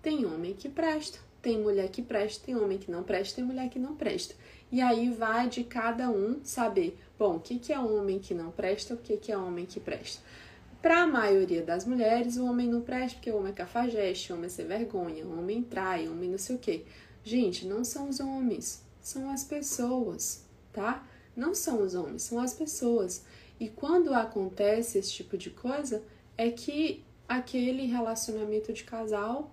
Tem 0.00 0.24
homem 0.24 0.54
que 0.54 0.68
presta, 0.68 1.18
tem 1.42 1.58
mulher 1.58 1.88
que 1.88 2.00
presta, 2.00 2.46
tem 2.46 2.54
homem 2.54 2.78
que 2.78 2.92
não 2.92 3.02
presta, 3.02 3.34
tem 3.34 3.44
mulher 3.44 3.68
que 3.68 3.76
não 3.76 3.96
presta. 3.96 4.36
E 4.70 4.80
aí 4.80 5.10
vai 5.10 5.48
de 5.48 5.64
cada 5.64 6.08
um 6.08 6.44
saber, 6.44 6.96
bom, 7.18 7.34
o 7.34 7.40
que, 7.40 7.58
que 7.58 7.72
é 7.72 7.78
homem 7.80 8.20
que 8.20 8.34
não 8.34 8.52
presta, 8.52 8.94
o 8.94 8.98
que, 8.98 9.16
que 9.16 9.32
é 9.32 9.36
homem 9.36 9.66
que 9.66 9.80
presta. 9.80 10.22
Para 10.80 11.02
a 11.02 11.06
maioria 11.08 11.60
das 11.60 11.84
mulheres, 11.84 12.36
o 12.36 12.46
homem 12.46 12.68
não 12.68 12.82
presta 12.82 13.16
porque 13.16 13.32
o 13.32 13.38
homem 13.38 13.50
é 13.50 13.56
cafajeste, 13.56 14.32
o 14.32 14.36
homem 14.36 14.46
é 14.46 14.50
sem 14.50 14.66
vergonha, 14.68 15.26
o 15.26 15.36
homem 15.36 15.60
trai, 15.60 16.06
o 16.06 16.12
homem 16.12 16.30
não 16.30 16.38
sei 16.38 16.54
o 16.54 16.60
quê. 16.60 16.84
Gente, 17.24 17.66
não 17.66 17.84
são 17.84 18.08
os 18.08 18.20
homens, 18.20 18.80
são 19.02 19.28
as 19.28 19.42
pessoas, 19.42 20.44
tá? 20.72 21.04
Não 21.34 21.52
são 21.52 21.82
os 21.82 21.96
homens, 21.96 22.22
são 22.22 22.38
as 22.38 22.54
pessoas. 22.54 23.24
E 23.58 23.68
quando 23.68 24.14
acontece 24.14 24.98
esse 24.98 25.10
tipo 25.10 25.36
de 25.36 25.50
coisa, 25.50 26.00
é 26.36 26.50
que 26.50 27.03
aquele 27.28 27.86
relacionamento 27.86 28.72
de 28.72 28.84
casal, 28.84 29.50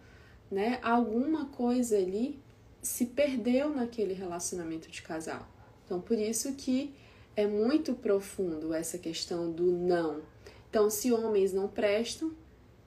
né, 0.50 0.80
alguma 0.82 1.46
coisa 1.46 1.98
ali 1.98 2.40
se 2.82 3.06
perdeu 3.06 3.70
naquele 3.70 4.14
relacionamento 4.14 4.90
de 4.90 5.02
casal. 5.02 5.48
Então, 5.86 6.02
por 6.02 6.18
isso 6.18 6.54
que 6.54 6.94
é 7.36 7.48
muito 7.48 7.94
profundo 7.94 8.74
essa 8.74 8.98
questão 8.98 9.52
do 9.52 9.72
não, 9.72 10.22
então, 10.72 10.90
se 10.90 11.12
homens 11.12 11.52
não 11.52 11.68
prestam, 11.68 12.32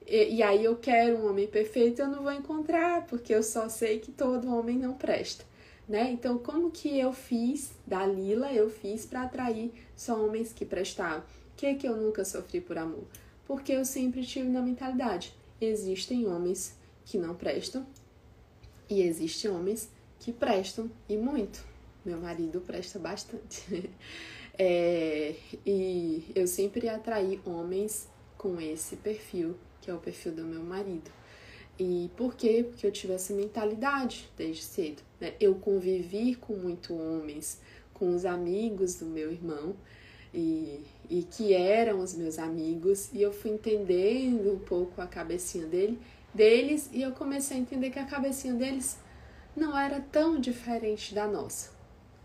e, 0.06 0.36
e, 0.36 0.42
aí 0.42 0.64
eu 0.64 0.74
quero 0.74 1.18
um 1.18 1.28
homem 1.28 1.46
perfeito, 1.46 2.00
eu 2.00 2.08
não 2.08 2.22
vou 2.22 2.32
encontrar, 2.32 3.06
porque 3.06 3.34
eu 3.34 3.42
só 3.42 3.68
sei 3.68 3.98
que 3.98 4.10
todo 4.10 4.54
homem 4.54 4.78
não 4.78 4.94
presta, 4.94 5.44
né? 5.86 6.10
Então, 6.10 6.38
como 6.38 6.70
que 6.70 6.98
eu 6.98 7.12
fiz 7.12 7.72
da 7.86 8.06
Lila, 8.06 8.50
eu 8.54 8.70
fiz 8.70 9.04
para 9.04 9.24
atrair 9.24 9.70
só 9.94 10.18
homens 10.24 10.50
que 10.50 10.64
prestavam? 10.64 11.24
Que 11.58 11.74
que 11.74 11.86
eu 11.86 11.94
nunca 11.94 12.24
sofri 12.24 12.58
por 12.58 12.78
amor? 12.78 13.04
Porque 13.46 13.72
eu 13.72 13.84
sempre 13.84 14.24
tive 14.24 14.48
na 14.48 14.62
mentalidade, 14.62 15.34
existem 15.60 16.26
homens 16.26 16.76
que 17.04 17.18
não 17.18 17.34
prestam 17.34 17.86
e 18.88 19.02
existem 19.02 19.50
homens 19.50 19.90
que 20.18 20.32
prestam 20.32 20.90
e 21.08 21.16
muito. 21.16 21.64
Meu 22.04 22.20
marido 22.20 22.60
presta 22.60 22.98
bastante. 22.98 23.90
É, 24.56 25.34
e 25.66 26.30
eu 26.32 26.46
sempre 26.46 26.88
atraí 26.88 27.40
homens 27.44 28.08
com 28.38 28.60
esse 28.60 28.94
perfil, 28.94 29.56
que 29.80 29.90
é 29.90 29.94
o 29.94 29.98
perfil 29.98 30.30
do 30.30 30.44
meu 30.44 30.62
marido. 30.62 31.10
E 31.78 32.08
por 32.16 32.36
quê? 32.36 32.64
Porque 32.68 32.86
eu 32.86 32.92
tive 32.92 33.14
essa 33.14 33.34
mentalidade 33.34 34.30
desde 34.36 34.62
cedo. 34.62 35.02
Né? 35.20 35.34
Eu 35.40 35.56
convivi 35.56 36.36
com 36.36 36.54
muito 36.54 36.94
homens, 36.94 37.60
com 37.92 38.14
os 38.14 38.24
amigos 38.24 38.94
do 38.94 39.06
meu 39.06 39.32
irmão, 39.32 39.74
e, 40.32 40.84
e 41.08 41.22
que 41.22 41.52
eram 41.52 42.00
os 42.00 42.14
meus 42.14 42.38
amigos, 42.38 43.10
e 43.12 43.22
eu 43.22 43.32
fui 43.32 43.50
entendendo 43.50 44.52
um 44.52 44.58
pouco 44.58 45.00
a 45.00 45.06
cabecinha 45.06 45.66
dele, 45.66 45.98
deles, 46.32 46.88
e 46.92 47.02
eu 47.02 47.12
comecei 47.12 47.56
a 47.56 47.60
entender 47.60 47.90
que 47.90 47.98
a 47.98 48.06
cabecinha 48.06 48.54
deles 48.54 48.98
não 49.56 49.76
era 49.78 50.00
tão 50.00 50.38
diferente 50.38 51.14
da 51.14 51.26
nossa. 51.26 51.70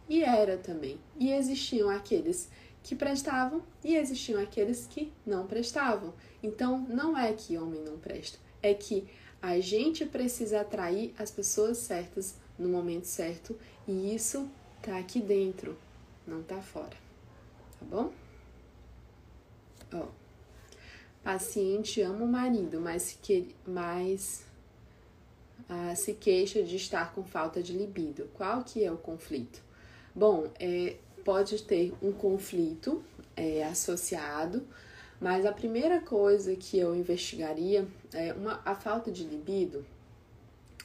E 0.08 0.24
era 0.24 0.58
também. 0.58 1.00
E 1.20 1.32
existiam 1.32 1.90
aqueles 1.90 2.50
que 2.82 2.96
prestavam 2.96 3.62
e 3.84 3.96
existiam 3.96 4.42
aqueles 4.42 4.88
que 4.88 5.12
não 5.26 5.46
prestavam. 5.46 6.14
Então, 6.42 6.80
não 6.90 7.18
é 7.18 7.34
que 7.34 7.58
homem 7.58 7.82
não 7.82 7.98
presta, 8.00 8.40
é 8.64 8.74
que 8.74 9.08
a 9.42 9.60
gente 9.60 10.06
precisa 10.06 10.62
atrair 10.62 11.14
as 11.18 11.32
pessoas 11.32 11.78
certas 11.78 12.36
no 12.58 12.68
momento 12.68 13.06
certo 13.06 13.58
e 13.88 14.14
isso 14.14 14.50
tá 14.82 14.98
aqui 14.98 15.22
dentro, 15.22 15.78
não 16.28 16.44
tá 16.44 16.62
fora. 16.62 16.98
Tá 17.80 17.86
bom? 17.86 18.12
Ó. 19.94 20.08
Paciente 21.24 22.02
ama 22.02 22.24
o 22.24 22.28
marido, 22.28 22.80
mas 22.80 23.04
se, 23.04 23.18
que, 23.18 23.56
mas, 23.68 24.46
ah, 25.68 25.94
se 25.96 26.14
queixa 26.14 26.64
de 26.64 26.76
estar 26.76 27.14
com 27.14 27.24
falta 27.24 27.62
de 27.62 27.74
libido. 27.74 28.30
Qual 28.34 28.64
que 28.64 28.84
é 28.84 28.92
o 28.92 28.98
conflito? 28.98 29.62
Bom, 30.16 30.50
é, 30.60 30.96
pode 31.24 31.62
ter 31.64 31.94
um 32.02 32.12
conflito 32.12 33.04
é, 33.36 33.64
associado, 33.64 34.66
mas 35.20 35.46
a 35.46 35.52
primeira 35.52 36.00
coisa 36.00 36.56
que 36.56 36.80
eu 36.80 36.96
investigaria 36.96 37.88
é 38.14 38.34
uma, 38.34 38.62
a 38.66 38.74
falta 38.74 39.12
de 39.12 39.24
libido. 39.24 39.86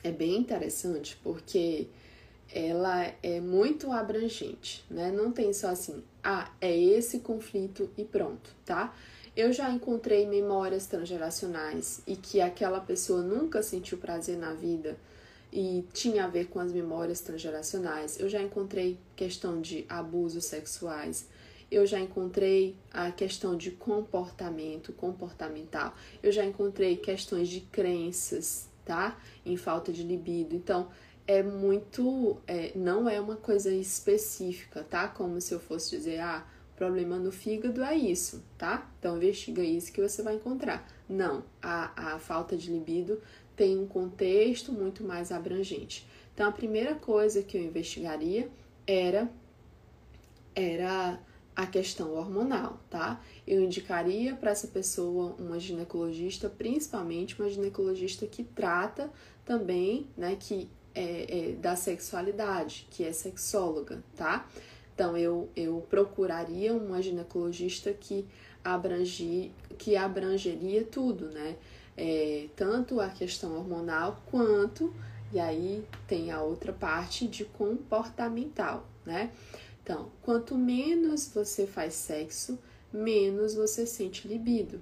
É 0.02 0.10
bem 0.10 0.36
interessante 0.36 1.18
porque 1.22 1.86
ela 2.52 3.12
é 3.22 3.40
muito 3.40 3.90
abrangente, 3.92 4.84
né? 4.90 5.10
Não 5.10 5.32
tem 5.32 5.52
só 5.52 5.68
assim, 5.68 6.02
ah, 6.22 6.50
é 6.60 6.76
esse 6.76 7.20
conflito 7.20 7.90
e 7.96 8.04
pronto, 8.04 8.54
tá? 8.64 8.94
Eu 9.36 9.52
já 9.52 9.68
encontrei 9.70 10.26
memórias 10.26 10.86
transgeracionais 10.86 12.02
e 12.06 12.14
que 12.14 12.40
aquela 12.40 12.80
pessoa 12.80 13.20
nunca 13.20 13.62
sentiu 13.62 13.98
prazer 13.98 14.38
na 14.38 14.54
vida 14.54 14.96
e 15.52 15.84
tinha 15.92 16.24
a 16.24 16.28
ver 16.28 16.46
com 16.46 16.60
as 16.60 16.72
memórias 16.72 17.20
transgeracionais. 17.20 18.18
Eu 18.18 18.28
já 18.28 18.40
encontrei 18.40 18.98
questão 19.16 19.60
de 19.60 19.84
abusos 19.88 20.44
sexuais. 20.44 21.28
Eu 21.70 21.86
já 21.86 21.98
encontrei 21.98 22.76
a 22.92 23.10
questão 23.10 23.56
de 23.56 23.72
comportamento, 23.72 24.92
comportamental. 24.92 25.94
Eu 26.22 26.30
já 26.30 26.44
encontrei 26.44 26.96
questões 26.96 27.48
de 27.48 27.60
crenças, 27.60 28.68
tá? 28.84 29.18
Em 29.44 29.56
falta 29.56 29.92
de 29.92 30.04
libido. 30.04 30.54
Então, 30.54 30.88
é 31.26 31.42
muito. 31.42 32.38
É, 32.46 32.72
não 32.76 33.08
é 33.08 33.20
uma 33.20 33.36
coisa 33.36 33.72
específica, 33.72 34.82
tá? 34.82 35.08
Como 35.08 35.40
se 35.40 35.52
eu 35.54 35.60
fosse 35.60 35.96
dizer, 35.96 36.20
ah, 36.20 36.46
problema 36.76 37.18
no 37.18 37.32
fígado 37.32 37.82
é 37.82 37.96
isso, 37.96 38.44
tá? 38.58 38.90
Então 38.98 39.16
investiga 39.16 39.62
isso 39.62 39.92
que 39.92 40.00
você 40.00 40.22
vai 40.22 40.34
encontrar. 40.34 40.86
Não, 41.08 41.44
a, 41.62 42.14
a 42.14 42.18
falta 42.18 42.56
de 42.56 42.70
libido 42.70 43.20
tem 43.56 43.78
um 43.78 43.86
contexto 43.86 44.72
muito 44.72 45.04
mais 45.04 45.30
abrangente. 45.30 46.06
Então 46.34 46.48
a 46.48 46.52
primeira 46.52 46.94
coisa 46.94 47.42
que 47.42 47.56
eu 47.56 47.62
investigaria 47.62 48.50
era 48.86 49.30
era 50.54 51.20
a 51.54 51.66
questão 51.66 52.14
hormonal, 52.14 52.80
tá? 52.90 53.20
Eu 53.46 53.62
indicaria 53.62 54.34
para 54.34 54.50
essa 54.50 54.66
pessoa 54.68 55.36
uma 55.38 55.58
ginecologista, 55.58 56.48
principalmente 56.48 57.40
uma 57.40 57.48
ginecologista 57.48 58.26
que 58.26 58.42
trata 58.42 59.10
também, 59.44 60.08
né, 60.16 60.36
que 60.38 60.68
é, 60.94 61.50
é 61.50 61.52
da 61.52 61.76
sexualidade, 61.76 62.86
que 62.90 63.04
é 63.04 63.12
sexóloga, 63.12 64.02
tá? 64.16 64.48
Então, 64.94 65.16
eu, 65.16 65.48
eu 65.56 65.84
procuraria 65.90 66.72
uma 66.72 67.02
ginecologista 67.02 67.92
que, 67.92 68.24
abrangi, 68.62 69.50
que 69.76 69.96
abrangeria 69.96 70.84
tudo, 70.84 71.28
né? 71.30 71.56
É, 71.96 72.48
tanto 72.56 73.00
a 73.00 73.08
questão 73.08 73.56
hormonal 73.56 74.22
quanto, 74.30 74.94
e 75.32 75.40
aí 75.40 75.84
tem 76.06 76.30
a 76.30 76.40
outra 76.42 76.72
parte 76.72 77.26
de 77.26 77.44
comportamental, 77.44 78.86
né? 79.04 79.32
Então, 79.82 80.10
quanto 80.22 80.56
menos 80.56 81.28
você 81.28 81.66
faz 81.66 81.94
sexo, 81.94 82.58
menos 82.92 83.54
você 83.54 83.84
sente 83.84 84.26
libido. 84.28 84.80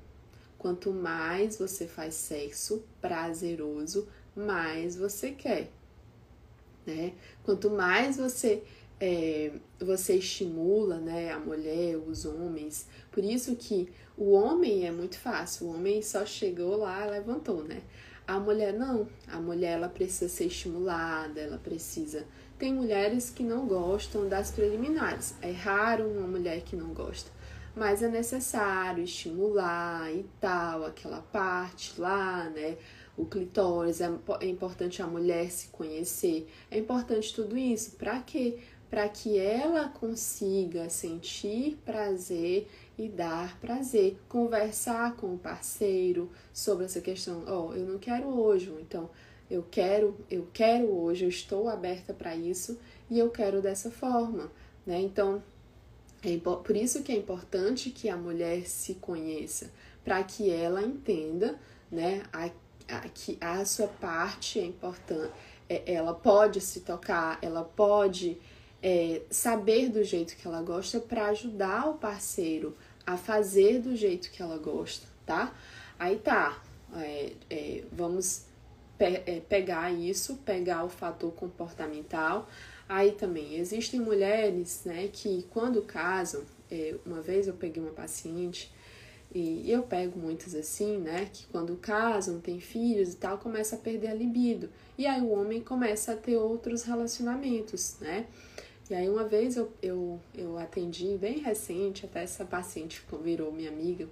Quanto 0.58 0.92
mais 0.92 1.56
você 1.56 1.88
faz 1.88 2.14
sexo 2.14 2.84
prazeroso, 3.00 4.06
mais 4.36 4.94
você 4.94 5.32
quer, 5.32 5.70
né? 6.86 7.12
Quanto 7.44 7.70
mais 7.70 8.16
você 8.16 8.62
é, 9.04 9.50
você 9.80 10.14
estimula 10.14 10.98
né, 10.98 11.32
a 11.32 11.38
mulher, 11.40 11.96
os 11.96 12.24
homens. 12.24 12.86
Por 13.10 13.24
isso 13.24 13.56
que 13.56 13.92
o 14.16 14.30
homem 14.30 14.86
é 14.86 14.92
muito 14.92 15.18
fácil, 15.18 15.66
o 15.66 15.74
homem 15.74 16.00
só 16.00 16.24
chegou 16.24 16.76
lá, 16.76 17.04
levantou, 17.06 17.64
né? 17.64 17.82
A 18.24 18.38
mulher 18.38 18.72
não, 18.72 19.08
a 19.26 19.40
mulher 19.40 19.72
ela 19.72 19.88
precisa 19.88 20.28
ser 20.28 20.44
estimulada, 20.46 21.40
ela 21.40 21.58
precisa. 21.58 22.24
Tem 22.56 22.72
mulheres 22.72 23.28
que 23.28 23.42
não 23.42 23.66
gostam 23.66 24.28
das 24.28 24.52
preliminares, 24.52 25.34
é 25.42 25.50
raro 25.50 26.06
uma 26.06 26.28
mulher 26.28 26.62
que 26.62 26.76
não 26.76 26.94
gosta, 26.94 27.28
mas 27.74 28.04
é 28.04 28.08
necessário 28.08 29.02
estimular 29.02 30.14
e 30.14 30.24
tal, 30.40 30.84
aquela 30.84 31.20
parte 31.20 32.00
lá, 32.00 32.48
né? 32.50 32.76
O 33.22 33.26
clitóris, 33.26 34.00
é, 34.00 34.10
é 34.40 34.46
importante 34.46 35.00
a 35.00 35.06
mulher 35.06 35.50
se 35.50 35.68
conhecer, 35.68 36.48
é 36.70 36.78
importante 36.78 37.32
tudo 37.34 37.56
isso, 37.56 37.92
para 37.92 38.20
quê? 38.20 38.58
para 38.90 39.08
que 39.08 39.38
ela 39.38 39.88
consiga 39.88 40.90
sentir 40.90 41.78
prazer 41.82 42.68
e 42.98 43.08
dar 43.08 43.58
prazer, 43.58 44.18
conversar 44.28 45.16
com 45.16 45.34
o 45.34 45.38
parceiro 45.38 46.30
sobre 46.52 46.84
essa 46.84 47.00
questão, 47.00 47.42
ó, 47.46 47.68
oh, 47.68 47.74
eu 47.74 47.86
não 47.86 47.98
quero 47.98 48.28
hoje, 48.28 48.70
então 48.82 49.08
eu 49.50 49.64
quero, 49.70 50.14
eu 50.30 50.46
quero 50.52 50.94
hoje, 50.94 51.24
eu 51.24 51.30
estou 51.30 51.70
aberta 51.70 52.12
para 52.12 52.36
isso 52.36 52.78
e 53.08 53.18
eu 53.18 53.30
quero 53.30 53.62
dessa 53.62 53.90
forma, 53.90 54.52
né? 54.84 55.00
Então, 55.00 55.42
é 56.22 56.36
por 56.36 56.76
isso 56.76 57.02
que 57.02 57.12
é 57.12 57.16
importante 57.16 57.88
que 57.88 58.10
a 58.10 58.16
mulher 58.16 58.66
se 58.66 58.96
conheça, 58.96 59.70
para 60.04 60.22
que 60.22 60.50
ela 60.50 60.82
entenda, 60.82 61.58
né, 61.90 62.24
que 63.14 63.38
a 63.40 63.64
sua 63.64 63.88
parte 63.88 64.58
é 64.58 64.64
importante, 64.64 65.32
é, 65.68 65.82
ela 65.92 66.14
pode 66.14 66.60
se 66.60 66.80
tocar, 66.80 67.38
ela 67.40 67.64
pode 67.64 68.38
é, 68.82 69.22
saber 69.30 69.88
do 69.88 70.02
jeito 70.02 70.36
que 70.36 70.46
ela 70.46 70.62
gosta 70.62 70.98
para 71.00 71.26
ajudar 71.26 71.88
o 71.88 71.94
parceiro 71.94 72.76
a 73.06 73.16
fazer 73.16 73.80
do 73.80 73.96
jeito 73.96 74.30
que 74.30 74.42
ela 74.42 74.58
gosta, 74.58 75.06
tá? 75.24 75.54
Aí 75.98 76.16
tá, 76.16 76.62
é, 76.96 77.32
é, 77.48 77.84
vamos 77.92 78.46
pe 78.98 79.22
é, 79.26 79.40
pegar 79.48 79.90
isso, 79.92 80.36
pegar 80.44 80.84
o 80.84 80.88
fator 80.88 81.32
comportamental. 81.32 82.48
Aí 82.88 83.12
também 83.12 83.54
existem 83.54 84.00
mulheres, 84.00 84.82
né, 84.84 85.08
que 85.12 85.46
quando 85.50 85.82
casam, 85.82 86.42
é, 86.70 86.96
uma 87.06 87.20
vez 87.20 87.46
eu 87.46 87.54
peguei 87.54 87.82
uma 87.82 87.92
paciente 87.92 88.72
e 89.34 89.70
eu 89.70 89.82
pego 89.82 90.18
muitas 90.18 90.54
assim, 90.54 90.98
né? 90.98 91.28
Que 91.32 91.46
quando 91.46 91.76
casam, 91.76 92.40
tem 92.40 92.60
filhos 92.60 93.14
e 93.14 93.16
tal, 93.16 93.38
começa 93.38 93.76
a 93.76 93.78
perder 93.78 94.08
a 94.08 94.14
libido. 94.14 94.68
E 94.98 95.06
aí 95.06 95.22
o 95.22 95.30
homem 95.30 95.60
começa 95.62 96.12
a 96.12 96.16
ter 96.16 96.36
outros 96.36 96.82
relacionamentos, 96.82 97.96
né? 98.00 98.26
E 98.90 98.94
aí 98.94 99.08
uma 99.08 99.24
vez 99.24 99.56
eu, 99.56 99.72
eu, 99.82 100.20
eu 100.34 100.58
atendi, 100.58 101.16
bem 101.16 101.38
recente, 101.38 102.04
até 102.04 102.22
essa 102.22 102.44
paciente 102.44 103.02
virou 103.22 103.50
minha 103.50 103.70
amiga. 103.70 104.06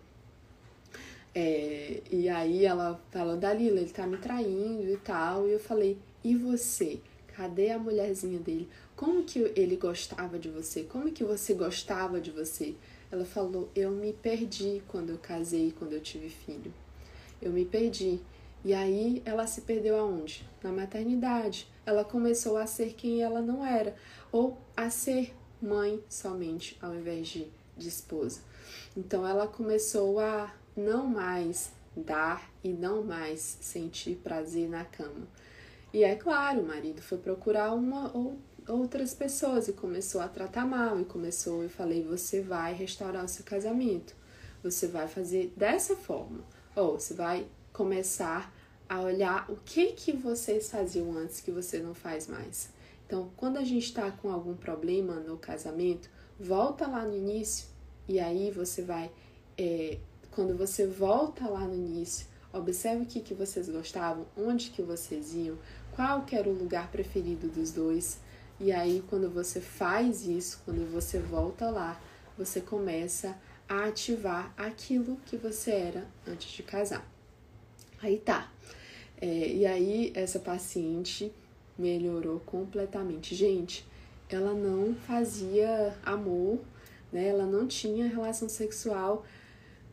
É, 1.34 2.00
e 2.10 2.28
aí 2.28 2.64
ela 2.64 3.00
falou, 3.10 3.36
Dalila, 3.36 3.80
ele 3.80 3.90
tá 3.90 4.06
me 4.06 4.16
traindo 4.16 4.90
e 4.90 4.96
tal. 4.96 5.46
E 5.46 5.52
eu 5.52 5.60
falei, 5.60 5.98
e 6.24 6.34
você? 6.34 6.98
Cadê 7.28 7.70
a 7.70 7.78
mulherzinha 7.78 8.38
dele? 8.38 8.68
Como 8.96 9.22
que 9.24 9.52
ele 9.54 9.76
gostava 9.76 10.38
de 10.38 10.48
você? 10.48 10.82
Como 10.84 11.10
que 11.12 11.24
você 11.24 11.54
gostava 11.54 12.20
de 12.20 12.30
você? 12.30 12.74
Ela 13.10 13.24
falou, 13.24 13.70
eu 13.74 13.90
me 13.90 14.12
perdi 14.12 14.82
quando 14.86 15.10
eu 15.10 15.18
casei, 15.18 15.74
quando 15.76 15.92
eu 15.92 16.00
tive 16.00 16.28
filho. 16.28 16.72
Eu 17.42 17.50
me 17.50 17.64
perdi. 17.64 18.20
E 18.64 18.74
aí 18.74 19.22
ela 19.24 19.46
se 19.46 19.62
perdeu 19.62 19.96
aonde? 19.96 20.46
Na 20.62 20.70
maternidade. 20.70 21.66
Ela 21.84 22.04
começou 22.04 22.56
a 22.56 22.66
ser 22.66 22.94
quem 22.94 23.22
ela 23.22 23.40
não 23.40 23.64
era 23.64 23.96
ou 24.30 24.58
a 24.76 24.90
ser 24.90 25.34
mãe 25.60 26.02
somente 26.08 26.76
ao 26.80 26.94
invés 26.94 27.28
de, 27.28 27.46
de 27.76 27.88
esposa. 27.88 28.40
Então 28.96 29.26
ela 29.26 29.46
começou 29.46 30.20
a 30.20 30.54
não 30.76 31.06
mais 31.06 31.72
dar 31.96 32.50
e 32.62 32.68
não 32.68 33.02
mais 33.02 33.58
sentir 33.60 34.16
prazer 34.16 34.68
na 34.68 34.84
cama. 34.84 35.26
E 35.92 36.04
é 36.04 36.14
claro, 36.14 36.60
o 36.60 36.66
marido 36.66 37.02
foi 37.02 37.18
procurar 37.18 37.72
uma 37.72 38.16
ou 38.16 38.38
outras 38.70 39.12
pessoas 39.12 39.68
e 39.68 39.72
começou 39.72 40.20
a 40.20 40.28
tratar 40.28 40.64
mal 40.64 41.00
e 41.00 41.04
começou, 41.04 41.62
eu 41.62 41.70
falei, 41.70 42.02
você 42.02 42.40
vai 42.40 42.72
restaurar 42.72 43.24
o 43.24 43.28
seu 43.28 43.44
casamento. 43.44 44.14
Você 44.62 44.86
vai 44.86 45.08
fazer 45.08 45.52
dessa 45.56 45.96
forma. 45.96 46.44
Ou 46.76 46.98
você 46.98 47.14
vai 47.14 47.46
começar 47.72 48.54
a 48.88 49.00
olhar 49.00 49.50
o 49.50 49.56
que 49.56 49.92
que 49.92 50.12
vocês 50.12 50.70
faziam 50.70 51.12
antes 51.16 51.40
que 51.40 51.50
você 51.50 51.78
não 51.78 51.94
faz 51.94 52.26
mais. 52.26 52.70
Então, 53.06 53.30
quando 53.36 53.56
a 53.56 53.64
gente 53.64 53.86
está 53.86 54.10
com 54.10 54.30
algum 54.30 54.54
problema 54.54 55.14
no 55.14 55.36
casamento, 55.36 56.08
volta 56.38 56.86
lá 56.86 57.04
no 57.04 57.16
início 57.16 57.66
e 58.08 58.18
aí 58.18 58.50
você 58.50 58.82
vai, 58.82 59.10
é, 59.56 59.98
quando 60.30 60.56
você 60.56 60.86
volta 60.86 61.48
lá 61.48 61.60
no 61.60 61.74
início, 61.74 62.26
observe 62.52 63.04
o 63.04 63.06
que, 63.06 63.20
que 63.20 63.34
vocês 63.34 63.68
gostavam, 63.68 64.26
onde 64.36 64.70
que 64.70 64.82
vocês 64.82 65.34
iam, 65.34 65.56
qual 65.92 66.22
que 66.22 66.34
era 66.34 66.48
o 66.48 66.52
lugar 66.52 66.90
preferido 66.90 67.48
dos 67.48 67.70
dois. 67.72 68.18
E 68.60 68.70
aí, 68.72 69.02
quando 69.08 69.30
você 69.30 69.58
faz 69.58 70.26
isso, 70.26 70.60
quando 70.66 70.90
você 70.92 71.18
volta 71.18 71.70
lá, 71.70 71.98
você 72.36 72.60
começa 72.60 73.34
a 73.66 73.86
ativar 73.86 74.52
aquilo 74.54 75.16
que 75.24 75.36
você 75.36 75.70
era 75.70 76.06
antes 76.28 76.50
de 76.50 76.62
casar. 76.62 77.10
Aí 78.02 78.18
tá. 78.18 78.52
É, 79.18 79.48
e 79.48 79.64
aí, 79.64 80.12
essa 80.14 80.38
paciente 80.38 81.32
melhorou 81.78 82.40
completamente. 82.40 83.34
Gente, 83.34 83.86
ela 84.28 84.52
não 84.52 84.94
fazia 84.94 85.96
amor, 86.02 86.60
né? 87.10 87.28
Ela 87.28 87.46
não 87.46 87.66
tinha 87.66 88.08
relação 88.08 88.48
sexual 88.48 89.24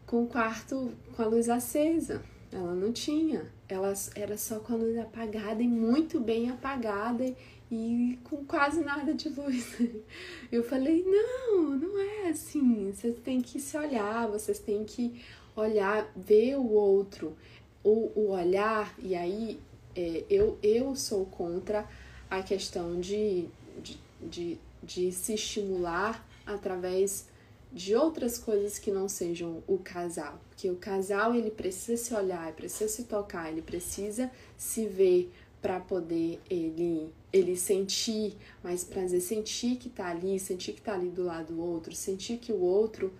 com 0.05 0.23
o 0.23 0.27
quarto 0.27 0.91
com 1.15 1.21
a 1.21 1.25
luz 1.25 1.47
acesa. 1.47 2.21
Ela 2.51 2.75
não 2.75 2.91
tinha. 2.91 3.49
Ela 3.67 3.93
era 4.15 4.37
só 4.37 4.59
com 4.59 4.73
a 4.73 4.77
luz 4.77 4.97
apagada 4.97 5.61
e 5.61 5.67
muito 5.67 6.19
bem 6.19 6.49
apagada 6.49 7.33
e 7.71 8.17
com 8.23 8.45
quase 8.45 8.81
nada 8.81 9.13
de 9.13 9.29
luz. 9.29 9.75
Eu 10.51 10.63
falei: 10.63 11.03
"Não, 11.05 11.71
não 11.71 11.99
é 11.99 12.29
assim. 12.29 12.91
Vocês 12.91 13.17
têm 13.23 13.41
que 13.41 13.59
se 13.59 13.77
olhar, 13.77 14.27
vocês 14.27 14.59
têm 14.59 14.83
que 14.83 15.21
olhar, 15.55 16.11
ver 16.15 16.55
o 16.55 16.69
outro, 16.71 17.35
o, 17.83 18.11
o 18.15 18.29
olhar, 18.29 18.93
e 18.99 19.15
aí 19.15 19.59
é, 19.95 20.23
eu, 20.29 20.57
eu 20.61 20.95
sou 20.95 21.25
contra 21.25 21.87
a 22.29 22.43
questão 22.43 22.99
de, 22.99 23.47
de, 23.81 23.99
de, 24.21 24.57
de 24.83 25.11
se 25.11 25.33
estimular 25.33 26.25
através 26.45 27.27
de 27.71 27.95
outras 27.95 28.37
coisas 28.37 28.79
que 28.79 28.91
não 28.91 29.09
sejam 29.09 29.63
o 29.67 29.77
casal. 29.77 30.39
Porque 30.49 30.69
o 30.69 30.75
casal 30.75 31.33
ele 31.35 31.51
precisa 31.51 32.01
se 32.01 32.13
olhar, 32.13 32.51
precisa 32.53 32.89
se 32.89 33.03
tocar, 33.03 33.51
ele 33.51 33.61
precisa 33.61 34.31
se 34.55 34.85
ver 34.85 35.31
para 35.61 35.79
poder 35.79 36.39
ele 36.49 37.09
ele 37.31 37.57
sentir 37.57 38.35
mais 38.63 38.83
prazer, 38.83 39.21
sentir 39.21 39.75
que 39.75 39.89
tá 39.89 40.07
ali, 40.07 40.39
sentir 40.39 40.73
que 40.73 40.81
tá 40.81 40.93
ali 40.93 41.09
do 41.09 41.23
lado 41.23 41.53
do 41.53 41.61
outro, 41.61 41.93
sentir 41.93 42.37
que 42.37 42.51
o 42.51 42.59
outro 42.59 43.13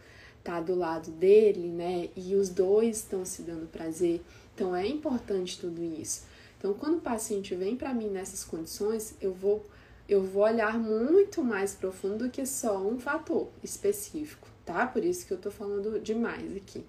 tá 0.43 0.61
do 0.61 0.73
lado 0.73 1.11
dele, 1.11 1.67
né? 1.67 2.09
E 2.15 2.35
os 2.35 2.49
dois 2.49 2.97
estão 2.97 3.25
se 3.25 3.41
dando 3.41 3.67
prazer. 3.67 4.21
Então 4.55 4.75
é 4.75 4.87
importante 4.87 5.59
tudo 5.59 5.83
isso. 5.83 6.23
Então 6.57 6.73
quando 6.73 6.97
o 6.97 7.01
paciente 7.01 7.53
vem 7.53 7.75
para 7.75 7.93
mim 7.93 8.09
nessas 8.09 8.43
condições, 8.43 9.15
eu 9.21 9.33
vou 9.33 9.65
eu 10.07 10.23
vou 10.23 10.43
olhar 10.43 10.79
muito 10.79 11.43
mais 11.43 11.75
profundo 11.75 12.25
do 12.25 12.29
que 12.31 12.45
só 12.45 12.77
um 12.79 12.97
fator 12.97 13.49
específico, 13.61 14.47
tá? 14.65 14.87
Por 14.87 15.03
isso 15.03 15.27
que 15.27 15.33
eu 15.33 15.37
tô 15.37 15.51
falando 15.51 15.99
demais 15.99 16.55
aqui. 16.55 16.85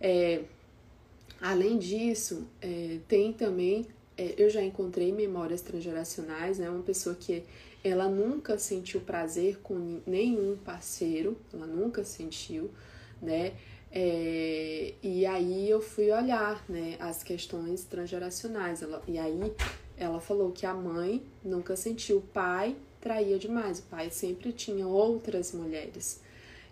É, 0.00 0.44
além 1.40 1.76
disso, 1.78 2.46
é, 2.60 2.98
tem 3.08 3.32
também, 3.32 3.88
é, 4.16 4.34
eu 4.36 4.50
já 4.50 4.62
encontrei 4.62 5.12
memórias 5.12 5.60
transgeracionais, 5.62 6.58
né? 6.58 6.68
Uma 6.68 6.82
pessoa 6.82 7.14
que 7.14 7.42
ela 7.84 8.08
nunca 8.08 8.58
sentiu 8.58 9.00
prazer 9.00 9.58
com 9.62 10.00
nenhum 10.06 10.56
parceiro, 10.56 11.36
ela 11.52 11.66
nunca 11.66 12.04
sentiu, 12.04 12.70
né? 13.20 13.54
É, 13.90 14.94
e 15.02 15.26
aí 15.26 15.68
eu 15.68 15.80
fui 15.82 16.10
olhar, 16.10 16.64
né, 16.68 16.96
as 16.98 17.22
questões 17.22 17.84
transgeracionais. 17.84 18.82
Ela, 18.82 19.02
e 19.06 19.18
aí 19.18 19.52
ela 19.98 20.20
falou 20.20 20.50
que 20.50 20.64
a 20.64 20.72
mãe 20.72 21.22
nunca 21.44 21.76
sentiu, 21.76 22.18
o 22.18 22.22
pai 22.22 22.74
traía 23.00 23.38
demais, 23.38 23.80
o 23.80 23.82
pai 23.82 24.10
sempre 24.10 24.52
tinha 24.52 24.86
outras 24.86 25.52
mulheres. 25.52 26.20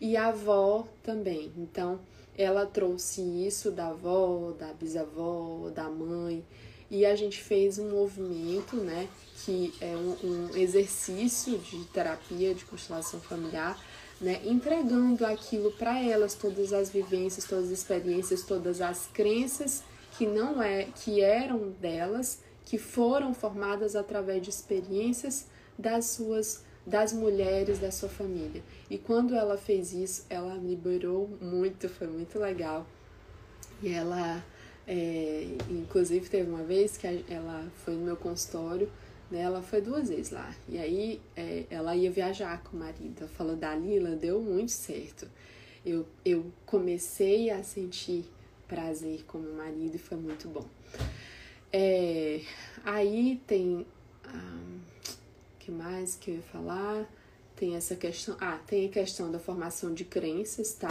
E 0.00 0.16
a 0.16 0.28
avó 0.28 0.88
também. 1.02 1.52
Então, 1.58 2.00
ela 2.38 2.64
trouxe 2.64 3.20
isso 3.20 3.70
da 3.70 3.88
avó, 3.88 4.52
da 4.58 4.72
bisavó, 4.72 5.68
da 5.74 5.90
mãe, 5.90 6.42
e 6.90 7.06
a 7.06 7.14
gente 7.14 7.40
fez 7.40 7.78
um 7.78 7.90
movimento, 7.90 8.76
né, 8.76 9.08
que 9.44 9.72
é 9.80 9.94
um, 9.96 10.16
um 10.24 10.56
exercício 10.56 11.56
de 11.58 11.84
terapia 11.86 12.54
de 12.54 12.64
constelação 12.64 13.20
familiar, 13.20 13.78
né, 14.20 14.40
entregando 14.44 15.24
aquilo 15.24 15.70
para 15.72 16.02
elas, 16.02 16.34
todas 16.34 16.72
as 16.72 16.90
vivências, 16.90 17.44
todas 17.44 17.66
as 17.66 17.70
experiências, 17.70 18.42
todas 18.42 18.80
as 18.80 19.06
crenças 19.06 19.82
que 20.18 20.26
não 20.26 20.62
é, 20.62 20.84
que 20.84 21.20
eram 21.20 21.70
delas 21.80 22.40
que 22.64 22.76
foram 22.78 23.32
formadas 23.32 23.96
através 23.96 24.42
de 24.42 24.50
experiências 24.50 25.46
das 25.78 26.06
suas 26.06 26.62
das 26.86 27.12
mulheres 27.12 27.78
da 27.78 27.90
sua 27.90 28.08
família. 28.08 28.62
E 28.88 28.96
quando 28.96 29.34
ela 29.34 29.56
fez 29.56 29.92
isso, 29.92 30.24
ela 30.30 30.54
liberou 30.54 31.28
muito, 31.40 31.88
foi 31.88 32.06
muito 32.06 32.38
legal. 32.38 32.86
E 33.82 33.92
ela, 33.92 34.42
é, 34.92 35.46
inclusive, 35.70 36.28
teve 36.28 36.50
uma 36.50 36.64
vez 36.64 36.96
que 36.96 37.06
ela 37.28 37.64
foi 37.84 37.94
no 37.94 38.00
meu 38.00 38.16
consultório, 38.16 38.90
né? 39.30 39.40
Ela 39.40 39.62
foi 39.62 39.80
duas 39.80 40.08
vezes 40.08 40.32
lá. 40.32 40.52
E 40.68 40.78
aí 40.78 41.20
é, 41.36 41.64
ela 41.70 41.94
ia 41.94 42.10
viajar 42.10 42.60
com 42.64 42.76
o 42.76 42.80
marido. 42.80 43.20
Ela 43.20 43.28
falou, 43.28 43.54
Dalila, 43.54 44.16
deu 44.16 44.40
muito 44.40 44.72
certo. 44.72 45.28
Eu, 45.86 46.04
eu 46.24 46.44
comecei 46.66 47.50
a 47.50 47.62
sentir 47.62 48.24
prazer 48.66 49.22
com 49.28 49.38
meu 49.38 49.54
marido 49.54 49.94
e 49.94 49.98
foi 49.98 50.18
muito 50.18 50.48
bom. 50.48 50.66
É, 51.72 52.40
aí 52.84 53.40
tem. 53.46 53.86
Ah, 54.24 54.78
que 55.60 55.70
mais 55.70 56.16
que 56.16 56.32
eu 56.32 56.34
ia 56.34 56.42
falar? 56.42 57.08
Tem 57.54 57.76
essa 57.76 57.94
questão. 57.94 58.36
Ah, 58.40 58.58
tem 58.66 58.88
a 58.88 58.90
questão 58.90 59.30
da 59.30 59.38
formação 59.38 59.94
de 59.94 60.04
crenças, 60.04 60.72
tá? 60.72 60.88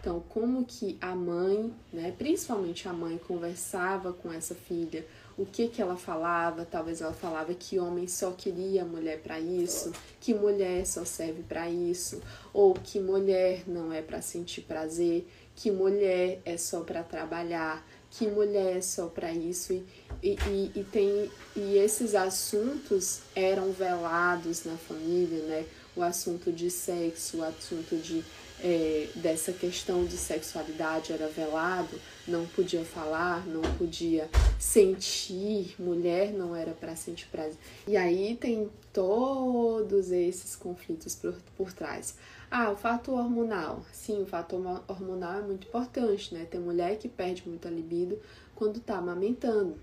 Então, 0.00 0.20
como 0.28 0.64
que 0.64 0.96
a 1.00 1.14
mãe, 1.14 1.72
né, 1.92 2.14
principalmente 2.16 2.88
a 2.88 2.92
mãe, 2.92 3.18
conversava 3.18 4.12
com 4.12 4.32
essa 4.32 4.54
filha, 4.54 5.04
o 5.36 5.44
que 5.44 5.68
que 5.68 5.80
ela 5.80 5.96
falava? 5.96 6.64
Talvez 6.64 7.00
ela 7.00 7.12
falava 7.12 7.54
que 7.54 7.78
homem 7.78 8.06
só 8.06 8.32
queria 8.32 8.84
mulher 8.84 9.20
para 9.20 9.38
isso, 9.38 9.92
que 10.20 10.34
mulher 10.34 10.86
só 10.86 11.04
serve 11.04 11.42
para 11.42 11.68
isso, 11.68 12.20
ou 12.52 12.74
que 12.74 12.98
mulher 12.98 13.62
não 13.66 13.92
é 13.92 14.02
para 14.02 14.20
sentir 14.20 14.62
prazer, 14.62 15.28
que 15.54 15.70
mulher 15.70 16.40
é 16.44 16.56
só 16.56 16.80
para 16.80 17.02
trabalhar, 17.02 17.84
que 18.10 18.26
mulher 18.26 18.76
é 18.78 18.80
só 18.80 19.06
para 19.06 19.32
isso 19.32 19.72
e, 19.72 19.84
e, 20.22 20.72
e, 20.74 20.84
tem 20.84 21.30
e 21.54 21.76
esses 21.76 22.14
assuntos 22.14 23.20
eram 23.34 23.72
velados 23.72 24.64
na 24.64 24.76
família, 24.76 25.44
né? 25.44 25.66
O 25.94 26.02
assunto 26.02 26.52
de 26.52 26.70
sexo, 26.70 27.38
o 27.38 27.44
assunto 27.44 27.96
de 27.96 28.24
é, 28.62 29.08
dessa 29.14 29.52
questão 29.52 30.04
de 30.04 30.16
sexualidade 30.16 31.12
era 31.12 31.28
velado, 31.28 32.00
não 32.26 32.46
podia 32.46 32.84
falar, 32.84 33.46
não 33.46 33.62
podia 33.76 34.28
sentir, 34.58 35.74
mulher 35.78 36.32
não 36.32 36.54
era 36.54 36.72
para 36.72 36.96
sentir 36.96 37.26
prazer. 37.28 37.58
E 37.86 37.96
aí 37.96 38.36
tem 38.36 38.68
todos 38.92 40.10
esses 40.10 40.56
conflitos 40.56 41.14
por, 41.14 41.34
por 41.56 41.72
trás. 41.72 42.16
Ah, 42.50 42.70
o 42.70 42.76
fator 42.76 43.18
hormonal. 43.18 43.84
Sim, 43.92 44.22
o 44.22 44.26
fator 44.26 44.82
hormonal 44.88 45.38
é 45.38 45.42
muito 45.42 45.68
importante, 45.68 46.34
né? 46.34 46.46
Tem 46.50 46.58
mulher 46.58 46.96
que 46.96 47.08
perde 47.08 47.46
muita 47.46 47.68
libido 47.68 48.18
quando 48.54 48.80
tá 48.80 48.96
amamentando. 48.96 49.76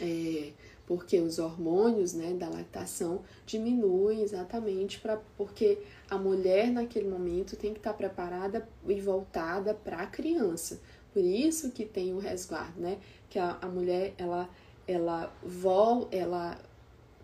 É, 0.00 0.52
porque 0.86 1.18
os 1.20 1.38
hormônios 1.38 2.12
né, 2.12 2.32
da 2.34 2.48
lactação 2.48 3.22
diminuem 3.46 4.22
exatamente 4.22 5.00
para 5.00 5.18
porque 5.36 5.78
a 6.10 6.16
mulher 6.18 6.70
naquele 6.70 7.08
momento 7.08 7.56
tem 7.56 7.72
que 7.72 7.78
estar 7.78 7.94
preparada 7.94 8.68
e 8.86 9.00
voltada 9.00 9.74
para 9.74 9.98
a 9.98 10.06
criança. 10.06 10.80
Por 11.12 11.22
isso 11.22 11.70
que 11.70 11.84
tem 11.84 12.12
o 12.12 12.18
resguardo, 12.18 12.80
né? 12.80 12.98
Que 13.30 13.38
a, 13.38 13.58
a 13.60 13.66
mulher 13.68 14.14
ela 14.18 14.48
ela 14.86 15.34
vol, 15.42 16.08
ela 16.12 16.58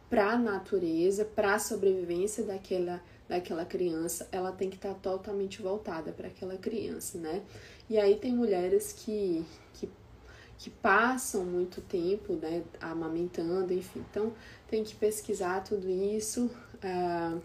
para 0.08 0.32
a 0.32 0.38
natureza, 0.38 1.24
para 1.24 1.54
a 1.54 1.58
sobrevivência 1.58 2.42
daquela 2.42 3.02
daquela 3.30 3.64
criança, 3.64 4.28
ela 4.32 4.50
tem 4.50 4.68
que 4.68 4.74
estar 4.74 4.92
totalmente 4.94 5.62
voltada 5.62 6.10
para 6.10 6.26
aquela 6.26 6.56
criança, 6.56 7.16
né? 7.16 7.44
E 7.88 7.96
aí 7.96 8.16
tem 8.16 8.34
mulheres 8.34 8.92
que, 8.92 9.46
que, 9.74 9.88
que 10.58 10.68
passam 10.68 11.44
muito 11.44 11.80
tempo, 11.80 12.34
né, 12.34 12.64
amamentando, 12.80 13.72
enfim. 13.72 14.04
Então 14.10 14.32
tem 14.68 14.82
que 14.82 14.96
pesquisar 14.96 15.62
tudo 15.62 15.88
isso. 15.88 16.50
Ah, 16.82 17.38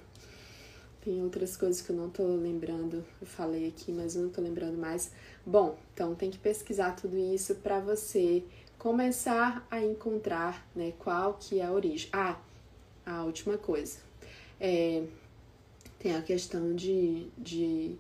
tem 1.06 1.22
outras 1.22 1.56
coisas 1.56 1.84
que 1.84 1.92
eu 1.92 1.96
não 1.96 2.10
tô 2.10 2.26
lembrando, 2.36 3.06
eu 3.22 3.28
falei 3.28 3.68
aqui, 3.68 3.92
mas 3.92 4.16
eu 4.16 4.24
não 4.24 4.30
tô 4.32 4.42
lembrando 4.42 4.76
mais. 4.76 5.12
Bom, 5.46 5.78
então 5.94 6.16
tem 6.16 6.32
que 6.32 6.40
pesquisar 6.40 6.96
tudo 6.96 7.16
isso 7.16 7.54
para 7.56 7.80
você 7.80 8.44
começar 8.80 9.66
a 9.70 9.80
encontrar, 9.80 10.68
né, 10.76 10.94
qual 10.98 11.36
que 11.40 11.60
é 11.60 11.66
a 11.66 11.72
origem. 11.72 12.10
Ah, 12.12 12.42
a 13.06 13.24
última 13.24 13.56
coisa. 13.56 14.00
É, 14.60 15.04
tem 16.00 16.16
a 16.16 16.24
questão 16.24 16.74
de, 16.74 17.28
de 17.38 17.96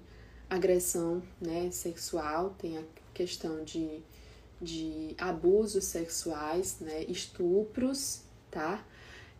agressão 0.49 1.21
né, 1.39 1.69
sexual, 1.69 2.55
tem 2.57 2.79
a 2.79 2.83
questão 3.13 3.63
de, 3.63 3.99
de 4.59 5.13
abusos 5.19 5.83
sexuais, 5.83 6.79
né, 6.79 7.03
estupros, 7.03 8.21
tá? 8.49 8.83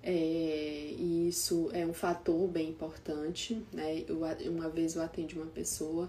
É, 0.08 0.94
e 1.00 1.28
isso 1.28 1.72
é 1.74 1.84
um 1.84 1.94
fator 1.94 2.48
bem 2.48 2.70
importante, 2.70 3.60
né? 3.74 4.04
Eu, 4.08 4.20
uma 4.52 4.70
vez 4.70 4.96
eu 4.96 5.02
atendi 5.02 5.36
uma 5.36 5.48
pessoa 5.48 6.08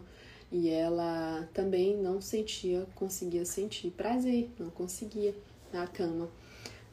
e 0.52 0.68
ela 0.68 1.48
também 1.54 1.96
não 1.96 2.20
sentia, 2.20 2.87
conseguia 2.94 3.46
sentir 3.46 3.90
prazer, 3.92 4.50
não 4.59 4.68
conseguia 4.68 5.35
na 5.72 5.87
cama, 5.87 6.28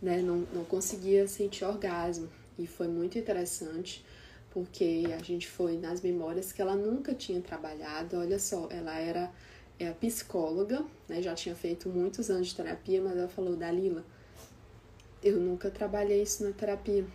né? 0.02 0.22
Não, 0.22 0.48
não 0.54 0.64
conseguia 0.64 1.28
sentir 1.28 1.66
orgasmo. 1.66 2.30
E 2.58 2.66
foi 2.66 2.88
muito 2.88 3.20
interessante 3.20 4.06
porque 4.52 5.04
a 5.14 5.22
gente 5.22 5.46
foi 5.46 5.78
nas 5.78 6.00
memórias 6.00 6.54
que 6.54 6.62
ela 6.62 6.76
nunca 6.76 7.14
tinha 7.14 7.42
trabalhado. 7.42 8.16
Olha 8.18 8.40
só, 8.40 8.70
ela 8.72 8.98
era 8.98 9.30
é 9.78 9.90
a 9.90 9.94
psicóloga, 9.94 10.86
né? 11.10 11.22
Já 11.22 11.36
tinha 11.36 11.54
feito 11.54 11.90
muitos 11.90 12.30
anos 12.30 12.48
de 12.48 12.56
terapia, 12.56 13.02
mas 13.02 13.18
ela 13.18 13.28
falou, 13.28 13.58
Dalila, 13.58 14.06
eu 15.24 15.40
nunca 15.40 15.72
trabalhei 15.72 16.22
isso 16.22 16.44
na 16.44 16.52
terapia. 16.52 17.06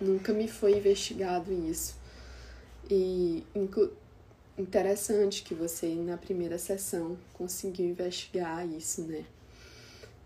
Nunca 0.00 0.32
me 0.32 0.48
foi 0.48 0.78
investigado 0.78 1.52
isso. 1.52 1.96
E 2.90 3.44
interessante 4.58 5.42
que 5.42 5.54
você 5.54 5.94
na 5.94 6.16
primeira 6.16 6.58
sessão 6.58 7.16
conseguiu 7.34 7.86
investigar 7.86 8.66
isso, 8.66 9.02
né? 9.02 9.24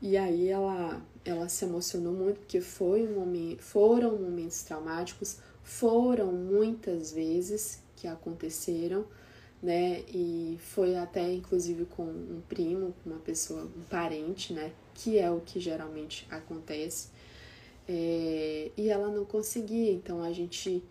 E 0.01 0.17
aí 0.17 0.49
ela, 0.49 1.03
ela 1.25 1.49
se 1.49 1.65
emocionou 1.65 2.13
muito 2.13 2.41
porque 2.41 2.61
foi 2.61 3.07
um 3.07 3.15
momento, 3.15 3.63
foram 3.63 4.17
momentos 4.17 4.63
traumáticos, 4.63 5.39
foram 5.63 6.33
muitas 6.33 7.13
vezes 7.13 7.83
que 7.97 8.07
aconteceram, 8.07 9.05
né? 9.63 10.01
E 10.09 10.59
foi 10.61 10.97
até 10.97 11.33
inclusive 11.33 11.87
com 11.87 12.05
um 12.05 12.43
primo, 12.49 12.95
uma 13.05 13.19
pessoa, 13.19 13.63
um 13.63 13.83
parente, 13.89 14.53
né? 14.53 14.73
Que 14.95 15.19
é 15.19 15.31
o 15.31 15.41
que 15.41 15.61
geralmente 15.61 16.27
acontece. 16.31 17.09
é, 17.89 18.71
e 18.77 18.89
ela 18.89 19.09
não 19.09 19.25
conseguia. 19.25 19.93
Então 19.93 20.23
a 20.23 20.33
gente 20.33 20.83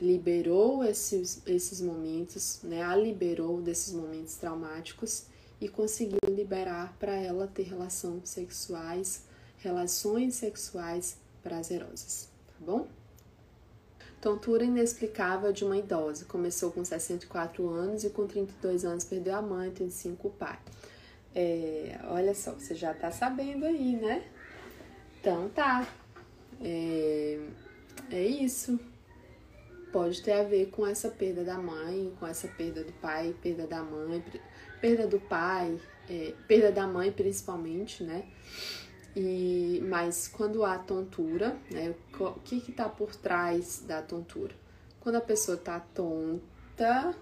liberou 0.00 0.84
esses, 0.84 1.42
esses 1.46 1.80
momentos, 1.80 2.60
né? 2.62 2.82
A 2.82 2.94
liberou 2.94 3.60
desses 3.60 3.92
momentos 3.92 4.36
traumáticos 4.36 5.24
e 5.60 5.68
conseguiu 5.68 6.18
liberar 6.28 6.94
para 6.98 7.14
ela 7.14 7.46
ter 7.46 7.62
relações 7.62 8.28
sexuais, 8.28 9.22
relações 9.58 10.34
sexuais 10.34 11.16
prazerosas, 11.42 12.28
tá 12.46 12.54
bom? 12.64 12.86
Tontura 14.20 14.64
inexplicável 14.64 15.52
de 15.52 15.64
uma 15.64 15.76
idosa. 15.76 16.24
Começou 16.24 16.72
com 16.72 16.84
64 16.84 17.68
anos 17.68 18.04
e 18.04 18.10
com 18.10 18.26
32 18.26 18.84
anos 18.84 19.04
perdeu 19.04 19.34
a 19.34 19.42
mãe, 19.42 19.70
35 19.70 20.28
o 20.28 20.30
pai. 20.30 20.58
É, 21.38 21.98
olha 22.04 22.34
só, 22.34 22.52
você 22.52 22.74
já 22.74 22.94
tá 22.94 23.10
sabendo 23.10 23.66
aí, 23.66 23.94
né? 23.94 24.24
Então 25.20 25.50
tá. 25.50 25.86
É, 26.62 27.38
é 28.10 28.22
isso. 28.22 28.80
Pode 29.92 30.22
ter 30.22 30.32
a 30.32 30.42
ver 30.44 30.70
com 30.70 30.86
essa 30.86 31.10
perda 31.10 31.44
da 31.44 31.58
mãe, 31.58 32.10
com 32.18 32.26
essa 32.26 32.48
perda 32.48 32.82
do 32.82 32.92
pai, 32.94 33.36
perda 33.42 33.66
da 33.66 33.82
mãe, 33.82 34.24
perda 34.80 35.06
do 35.06 35.20
pai, 35.20 35.78
é, 36.08 36.32
perda 36.48 36.72
da 36.72 36.86
mãe 36.86 37.12
principalmente, 37.12 38.02
né? 38.02 38.24
E, 39.14 39.82
mas 39.86 40.28
quando 40.28 40.64
há 40.64 40.78
tontura, 40.78 41.54
né, 41.70 41.94
o 42.18 42.40
que 42.40 42.64
está 42.66 42.88
por 42.88 43.14
trás 43.14 43.84
da 43.86 44.00
tontura? 44.00 44.54
Quando 45.00 45.16
a 45.16 45.20
pessoa 45.20 45.58
está 45.58 45.80
tonta, 45.80 47.14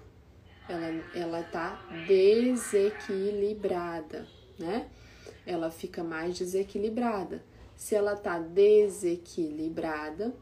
ela, 0.68 1.02
ela 1.14 1.42
tá 1.42 1.82
desequilibrada, 2.06 4.28
né? 4.58 4.88
Ela 5.46 5.70
fica 5.70 6.02
mais 6.02 6.38
desequilibrada. 6.38 7.42
Se 7.76 7.94
ela 7.94 8.16
tá 8.16 8.38
desequilibrada, 8.38 10.34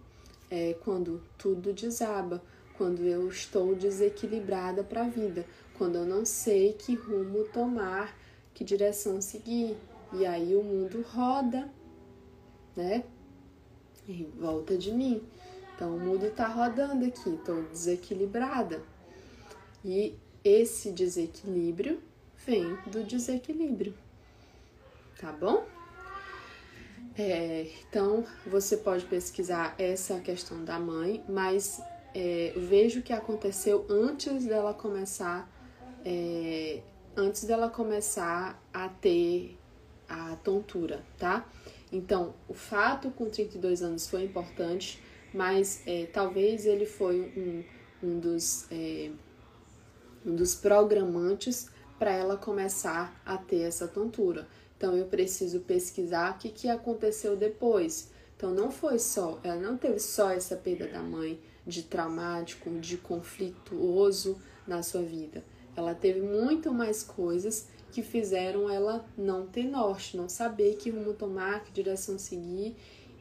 é 0.51 0.75
quando 0.85 1.21
tudo 1.37 1.73
desaba, 1.73 2.41
quando 2.77 3.03
eu 3.05 3.29
estou 3.29 3.75
desequilibrada 3.75 4.85
para 4.85 5.05
a 5.05 5.09
vida, 5.09 5.45
quando 5.77 5.97
eu 5.97 6.05
não 6.05 6.25
sei 6.25 6.75
que 6.75 6.95
rumo 6.95 7.43
tomar, 7.45 8.17
que 8.55 8.63
direção 8.63 9.21
seguir, 9.21 9.77
e 10.13 10.25
aí 10.27 10.55
o 10.55 10.63
mundo 10.63 11.05
roda, 11.11 11.69
né? 12.77 13.03
Em 14.09 14.31
volta 14.39 14.77
de 14.77 14.93
mim. 14.93 15.21
Então 15.75 15.97
o 15.97 15.99
mundo 15.99 16.31
tá 16.31 16.47
rodando 16.47 17.05
aqui, 17.07 17.41
tô 17.45 17.63
desequilibrada. 17.63 18.92
E 19.85 20.17
esse 20.45 20.91
desequilíbrio 20.93 22.01
vem 22.47 22.77
do 22.87 23.05
desequilíbrio, 23.05 23.95
tá 25.19 25.33
bom? 25.33 25.67
É, 27.17 27.67
então 27.89 28.25
você 28.47 28.77
pode 28.77 29.05
pesquisar 29.05 29.75
essa 29.79 30.19
questão 30.21 30.65
da 30.65 30.79
mãe, 30.79 31.23
mas 31.29 31.81
é, 32.15 32.53
veja 32.57 33.01
o 33.01 33.03
que 33.03 33.13
aconteceu 33.13 33.87
antes 33.89 34.47
dela 34.47 34.73
começar, 34.73 35.51
é, 36.05 36.81
antes 37.17 37.45
dela 37.45 37.69
começar 37.69 38.63
a 38.73 38.89
ter 38.89 39.59
a 40.09 40.37
tontura, 40.37 41.03
tá? 41.19 41.47
Então, 41.91 42.35
o 42.49 42.55
fato 42.55 43.11
com 43.11 43.29
32 43.29 43.83
anos 43.83 44.09
foi 44.09 44.25
importante, 44.25 45.03
mas 45.33 45.83
é, 45.87 46.07
talvez 46.07 46.65
ele 46.65 46.87
foi 46.87 47.21
um, 47.37 47.65
um, 48.03 48.19
dos, 48.19 48.67
é, 48.71 49.11
dos 50.25 50.55
programantes 50.55 51.69
para 51.99 52.13
ela 52.13 52.37
começar 52.37 53.21
a 53.25 53.37
ter 53.37 53.61
essa 53.61 53.87
tontura. 53.87 54.47
Então, 54.77 54.97
eu 54.97 55.07
preciso 55.07 55.61
pesquisar 55.61 56.33
o 56.33 56.39
que, 56.39 56.49
que 56.49 56.69
aconteceu 56.69 57.37
depois. 57.37 58.11
Então, 58.37 58.53
não 58.53 58.71
foi 58.71 58.99
só, 58.99 59.39
ela 59.45 59.61
não 59.61 59.77
teve 59.77 60.01
só 60.01 60.31
essa 60.31 60.57
perda 60.57 60.89
da 60.89 61.01
mãe, 61.01 61.39
de 61.65 61.85
traumático, 61.85 62.69
de 62.81 62.97
conflituoso 62.97 64.37
na 64.67 64.83
sua 64.83 65.03
vida. 65.03 65.45
Ela 65.77 65.95
teve 65.95 66.21
muito 66.21 66.73
mais 66.73 67.03
coisas 67.03 67.69
que 67.93 68.03
fizeram 68.03 68.69
ela 68.69 69.05
não 69.17 69.47
ter 69.47 69.65
norte, 69.65 70.17
não 70.17 70.29
saber 70.29 70.77
que 70.77 70.91
rumo 70.91 71.13
tomar, 71.15 71.63
que 71.63 71.71
direção 71.71 72.19
seguir 72.19 72.75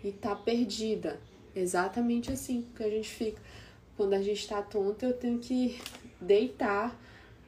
e 0.03 0.11
tá 0.11 0.35
perdida. 0.35 1.19
Exatamente 1.55 2.31
assim 2.31 2.65
que 2.75 2.83
a 2.83 2.89
gente 2.89 3.09
fica. 3.09 3.41
Quando 3.97 4.13
a 4.13 4.21
gente 4.21 4.47
tá 4.47 4.61
tonta, 4.61 5.05
eu 5.05 5.13
tenho 5.13 5.37
que 5.39 5.79
deitar 6.21 6.95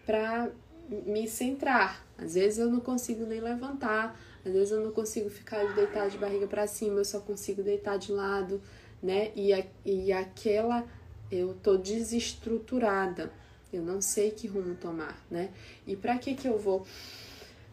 para 0.05 0.51
me 0.89 1.27
centrar. 1.27 2.03
Às 2.17 2.35
vezes 2.35 2.59
eu 2.59 2.69
não 2.69 2.79
consigo 2.79 3.25
nem 3.25 3.39
levantar, 3.39 4.19
às 4.45 4.51
vezes 4.51 4.71
eu 4.71 4.81
não 4.81 4.91
consigo 4.91 5.29
ficar 5.29 5.65
de 5.65 5.73
deitar 5.73 6.09
de 6.09 6.17
barriga 6.17 6.47
para 6.47 6.67
cima, 6.67 6.99
eu 6.99 7.05
só 7.05 7.19
consigo 7.19 7.63
deitar 7.63 7.97
de 7.97 8.11
lado, 8.11 8.61
né? 9.01 9.31
E, 9.35 9.53
a, 9.53 9.65
e 9.85 10.11
aquela 10.11 10.85
eu 11.31 11.55
tô 11.63 11.77
desestruturada 11.77 13.31
eu 13.73 13.81
não 13.81 13.99
sei 13.99 14.29
que 14.29 14.47
rumo 14.47 14.75
tomar, 14.75 15.17
né? 15.31 15.49
E 15.87 15.95
para 15.95 16.17
que 16.19 16.35
que 16.35 16.47
eu 16.47 16.59
vou 16.59 16.85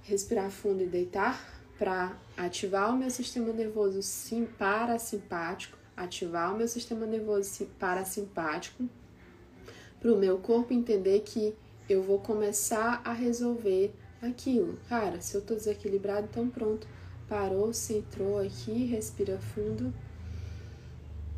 respirar 0.02 0.50
fundo 0.50 0.82
e 0.82 0.86
deitar? 0.86 1.38
Para 1.78 2.16
ativar 2.36 2.92
o 2.92 2.96
meu 2.96 3.10
sistema 3.10 3.52
nervoso 3.52 4.02
sim, 4.02 4.46
parasimpático, 4.46 5.76
ativar 5.94 6.54
o 6.54 6.56
meu 6.56 6.66
sistema 6.66 7.04
nervoso 7.04 7.66
parasimpático, 7.78 8.88
para 10.00 10.12
o 10.12 10.18
meu 10.18 10.38
corpo 10.38 10.72
entender 10.72 11.20
que 11.20 11.54
eu 11.88 12.02
vou 12.02 12.18
começar 12.18 13.02
a 13.04 13.12
resolver 13.12 13.92
aquilo. 14.22 14.78
Cara, 14.88 15.20
se 15.20 15.34
eu 15.36 15.42
tô 15.42 15.54
desequilibrado, 15.54 16.28
então 16.30 16.48
pronto. 16.48 16.88
Parou, 17.28 17.72
centrou 17.72 18.38
aqui, 18.38 18.86
respira 18.86 19.38
fundo 19.38 19.94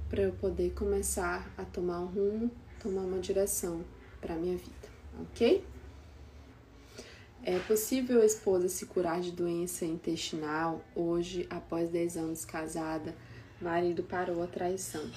para 0.09 0.23
eu 0.23 0.33
poder 0.33 0.73
começar 0.75 1.51
a 1.57 1.65
tomar 1.65 2.01
um 2.01 2.07
rumo, 2.07 2.51
tomar 2.83 3.03
uma 3.03 3.19
direção 3.19 3.83
para 4.21 4.37
minha 4.37 4.57
vida, 4.57 4.89
ok? 5.21 5.65
É 7.43 7.59
possível 7.61 8.21
a 8.21 8.25
esposa 8.25 8.69
se 8.69 8.87
curar 8.87 9.21
de 9.21 9.33
doença 9.33 9.85
intestinal 9.85 10.81
hoje, 10.95 11.47
após 11.51 11.91
10 11.91 12.17
anos 12.17 12.45
casada, 12.45 13.17
marido 13.61 14.03
parou 14.03 14.43
a 14.43 14.47
traição? 14.47 15.11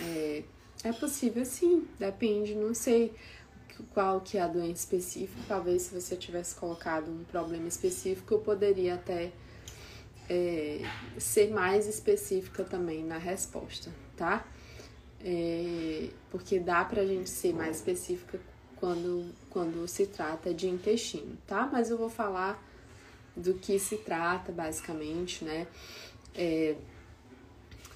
É, 0.00 0.44
é 0.84 0.92
possível 0.92 1.44
sim, 1.44 1.88
depende, 1.98 2.54
não 2.54 2.74
sei 2.74 3.12
qual 3.92 4.20
que 4.20 4.38
é 4.38 4.42
a 4.42 4.46
doença 4.46 4.82
específica, 4.82 5.40
talvez 5.48 5.82
se 5.82 6.00
você 6.00 6.14
tivesse 6.14 6.54
colocado 6.54 7.10
um 7.10 7.24
problema 7.24 7.66
específico, 7.66 8.34
eu 8.34 8.38
poderia 8.38 8.94
até 8.94 9.32
é, 10.30 10.82
ser 11.18 11.50
mais 11.50 11.88
específica 11.88 12.62
também 12.62 13.02
na 13.02 13.18
resposta, 13.18 13.90
tá? 14.16 14.46
é, 15.24 16.10
porque 16.30 16.60
dá 16.60 16.84
pra 16.84 17.04
gente 17.06 17.30
ser 17.30 17.54
mais 17.54 17.76
específica 17.78 18.38
quando, 18.76 19.32
quando 19.48 19.88
se 19.88 20.06
trata 20.06 20.52
de 20.52 20.68
intestino, 20.68 21.38
tá? 21.46 21.66
Mas 21.72 21.90
eu 21.90 21.96
vou 21.96 22.10
falar 22.10 22.62
do 23.34 23.54
que 23.54 23.78
se 23.78 23.96
trata 23.96 24.52
basicamente, 24.52 25.42
né? 25.42 25.66
É, 26.34 26.76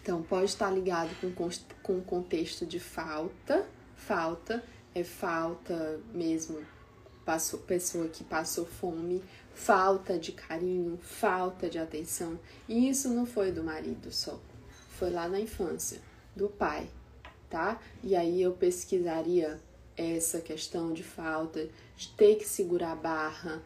então, 0.09 0.23
pode 0.23 0.47
estar 0.47 0.71
ligado 0.71 1.11
com, 1.35 1.51
com 1.83 2.01
contexto 2.01 2.65
de 2.65 2.81
falta, 2.81 3.67
falta 3.95 4.65
é 4.95 5.05
falta 5.05 6.01
mesmo, 6.15 6.65
passou, 7.27 7.61
pessoa 7.61 8.09
que 8.09 8.25
passou 8.25 8.65
fome, 8.65 9.23
falta 9.53 10.19
de 10.19 10.33
carinho, 10.33 10.97
falta 10.97 11.69
de 11.69 11.79
atenção. 11.79 12.41
E 12.67 12.89
isso 12.89 13.11
não 13.11 13.27
foi 13.27 13.53
do 13.53 13.63
marido 13.63 14.11
só, 14.11 14.41
foi 14.99 15.11
lá 15.11 15.29
na 15.29 15.39
infância, 15.39 16.01
do 16.35 16.49
pai, 16.49 16.89
tá? 17.51 17.79
E 18.03 18.17
aí 18.17 18.41
eu 18.41 18.53
pesquisaria 18.53 19.61
essa 19.95 20.41
questão 20.41 20.91
de 20.95 21.03
falta, 21.03 21.69
de 21.95 22.09
ter 22.17 22.37
que 22.37 22.49
segurar 22.49 22.93
a 22.93 22.97
barra, 22.97 23.63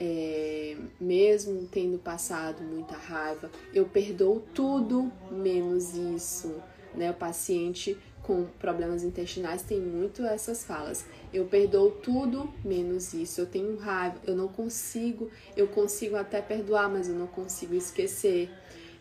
é, 0.00 0.76
mesmo 0.98 1.68
tendo 1.70 1.98
passado 1.98 2.62
muita 2.62 2.96
raiva, 2.96 3.50
eu 3.74 3.84
perdoo 3.84 4.42
tudo 4.54 5.12
menos 5.30 5.94
isso, 5.94 6.54
né? 6.94 7.10
O 7.10 7.14
paciente 7.14 7.98
com 8.22 8.46
problemas 8.58 9.02
intestinais 9.02 9.62
tem 9.62 9.78
muito 9.78 10.24
essas 10.24 10.64
falas. 10.64 11.04
Eu 11.32 11.44
perdoo 11.46 11.90
tudo 11.90 12.52
menos 12.64 13.12
isso. 13.12 13.42
Eu 13.42 13.46
tenho 13.46 13.76
raiva, 13.76 14.16
eu 14.26 14.34
não 14.34 14.48
consigo, 14.48 15.30
eu 15.56 15.68
consigo 15.68 16.16
até 16.16 16.40
perdoar, 16.40 16.88
mas 16.88 17.08
eu 17.08 17.14
não 17.14 17.26
consigo 17.26 17.74
esquecer. 17.74 18.50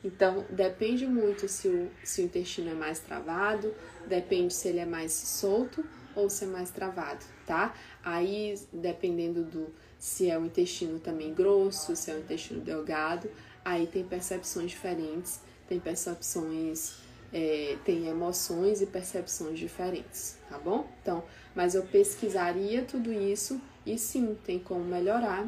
Então, 0.04 0.46
depende 0.50 1.06
muito 1.06 1.48
se 1.48 1.68
o, 1.68 1.90
se 2.04 2.22
o 2.22 2.26
intestino 2.26 2.72
é 2.72 2.74
mais 2.74 3.00
travado, 3.00 3.74
depende 4.08 4.54
se 4.54 4.68
ele 4.68 4.80
é 4.80 4.86
mais 4.86 5.12
solto 5.12 5.84
ou 6.16 6.30
se 6.30 6.46
é 6.46 6.48
mais 6.48 6.72
travado, 6.72 7.24
tá? 7.46 7.74
Aí, 8.04 8.56
dependendo 8.74 9.44
do 9.44 9.68
se 10.00 10.30
é 10.30 10.40
o 10.40 10.46
intestino 10.46 10.98
também 10.98 11.34
grosso, 11.34 11.94
se 11.96 12.10
é 12.10 12.16
o 12.16 12.20
intestino 12.20 12.62
delgado, 12.62 13.30
aí 13.64 13.86
tem 13.86 14.04
percepções 14.04 14.72
diferentes, 14.72 15.42
tem 15.68 15.78
percepções, 15.78 16.96
é, 17.34 17.78
tem 17.84 18.08
emoções 18.08 18.82
e 18.82 18.86
percepções 18.86 19.60
diferentes, 19.60 20.38
tá 20.50 20.58
bom? 20.58 20.90
Então, 21.02 21.24
mas 21.54 21.76
eu 21.76 21.84
pesquisaria 21.84 22.84
tudo 22.84 23.12
isso 23.12 23.62
e 23.86 23.98
sim, 23.98 24.38
tem 24.46 24.58
como 24.58 24.86
melhorar. 24.86 25.48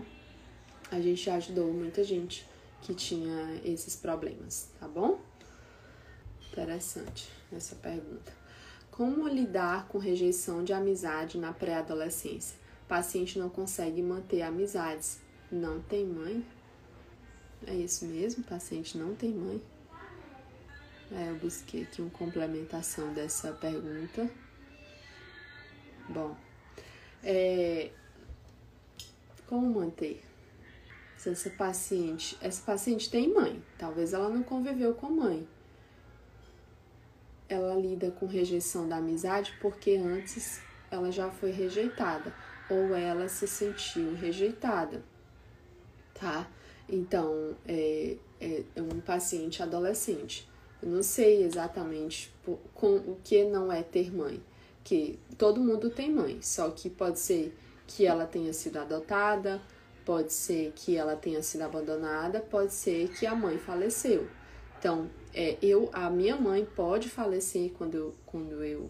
A 0.91 0.99
gente 0.99 1.29
ajudou 1.29 1.71
muita 1.71 2.03
gente 2.03 2.45
que 2.81 2.93
tinha 2.93 3.61
esses 3.63 3.95
problemas, 3.95 4.69
tá 4.79 4.87
bom? 4.87 5.21
Interessante 6.51 7.29
essa 7.53 7.75
pergunta. 7.75 8.33
Como 8.91 9.27
lidar 9.27 9.87
com 9.87 9.97
rejeição 9.97 10.63
de 10.63 10.73
amizade 10.73 11.37
na 11.37 11.53
pré-adolescência? 11.53 12.60
Paciente 12.91 13.39
não 13.39 13.47
consegue 13.49 14.01
manter 14.01 14.41
amizades. 14.41 15.21
Não 15.49 15.81
tem 15.81 16.05
mãe? 16.05 16.45
É 17.65 17.73
isso 17.73 18.03
mesmo? 18.03 18.43
Paciente 18.43 18.97
não 18.97 19.15
tem 19.15 19.31
mãe? 19.31 19.61
É, 21.09 21.29
eu 21.29 21.35
busquei 21.35 21.83
aqui 21.83 22.01
uma 22.01 22.11
complementação 22.11 23.13
dessa 23.13 23.53
pergunta. 23.53 24.29
Bom, 26.09 26.35
é, 27.23 27.91
como 29.47 29.73
manter? 29.73 30.21
Se 31.15 31.29
essa 31.29 31.49
paciente, 31.49 32.37
essa 32.41 32.61
paciente 32.61 33.09
tem 33.09 33.33
mãe, 33.33 33.63
talvez 33.77 34.11
ela 34.11 34.27
não 34.27 34.43
conviveu 34.43 34.93
com 34.95 35.09
mãe. 35.09 35.47
Ela 37.47 37.73
lida 37.73 38.11
com 38.11 38.25
rejeição 38.25 38.89
da 38.89 38.97
amizade 38.97 39.57
porque 39.61 39.95
antes 39.95 40.61
ela 40.91 41.09
já 41.09 41.31
foi 41.31 41.51
rejeitada 41.51 42.35
ou 42.71 42.95
ela 42.95 43.27
se 43.27 43.45
sentiu 43.45 44.15
rejeitada, 44.15 45.03
tá? 46.13 46.49
Então, 46.87 47.55
é, 47.67 48.15
é, 48.39 48.63
é 48.75 48.81
um 48.81 49.01
paciente 49.01 49.61
adolescente. 49.61 50.49
Eu 50.81 50.89
não 50.89 51.03
sei 51.03 51.43
exatamente 51.43 52.33
com 52.73 52.95
o 52.95 53.17
que 53.23 53.43
não 53.43 53.71
é 53.71 53.83
ter 53.83 54.13
mãe, 54.13 54.41
que 54.85 55.19
todo 55.37 55.59
mundo 55.59 55.89
tem 55.89 56.09
mãe, 56.09 56.41
só 56.41 56.69
que 56.71 56.89
pode 56.89 57.19
ser 57.19 57.55
que 57.85 58.05
ela 58.05 58.25
tenha 58.25 58.53
sido 58.53 58.77
adotada, 58.77 59.61
pode 60.05 60.31
ser 60.31 60.71
que 60.73 60.95
ela 60.95 61.15
tenha 61.15 61.43
sido 61.43 61.63
abandonada, 61.63 62.39
pode 62.39 62.73
ser 62.73 63.09
que 63.09 63.25
a 63.25 63.35
mãe 63.35 63.57
faleceu. 63.57 64.27
Então, 64.79 65.09
é, 65.33 65.57
eu, 65.61 65.89
a 65.93 66.09
minha 66.09 66.37
mãe 66.37 66.65
pode 66.65 67.09
falecer 67.09 67.71
quando 67.77 67.95
eu, 67.95 68.15
quando 68.25 68.63
eu 68.63 68.89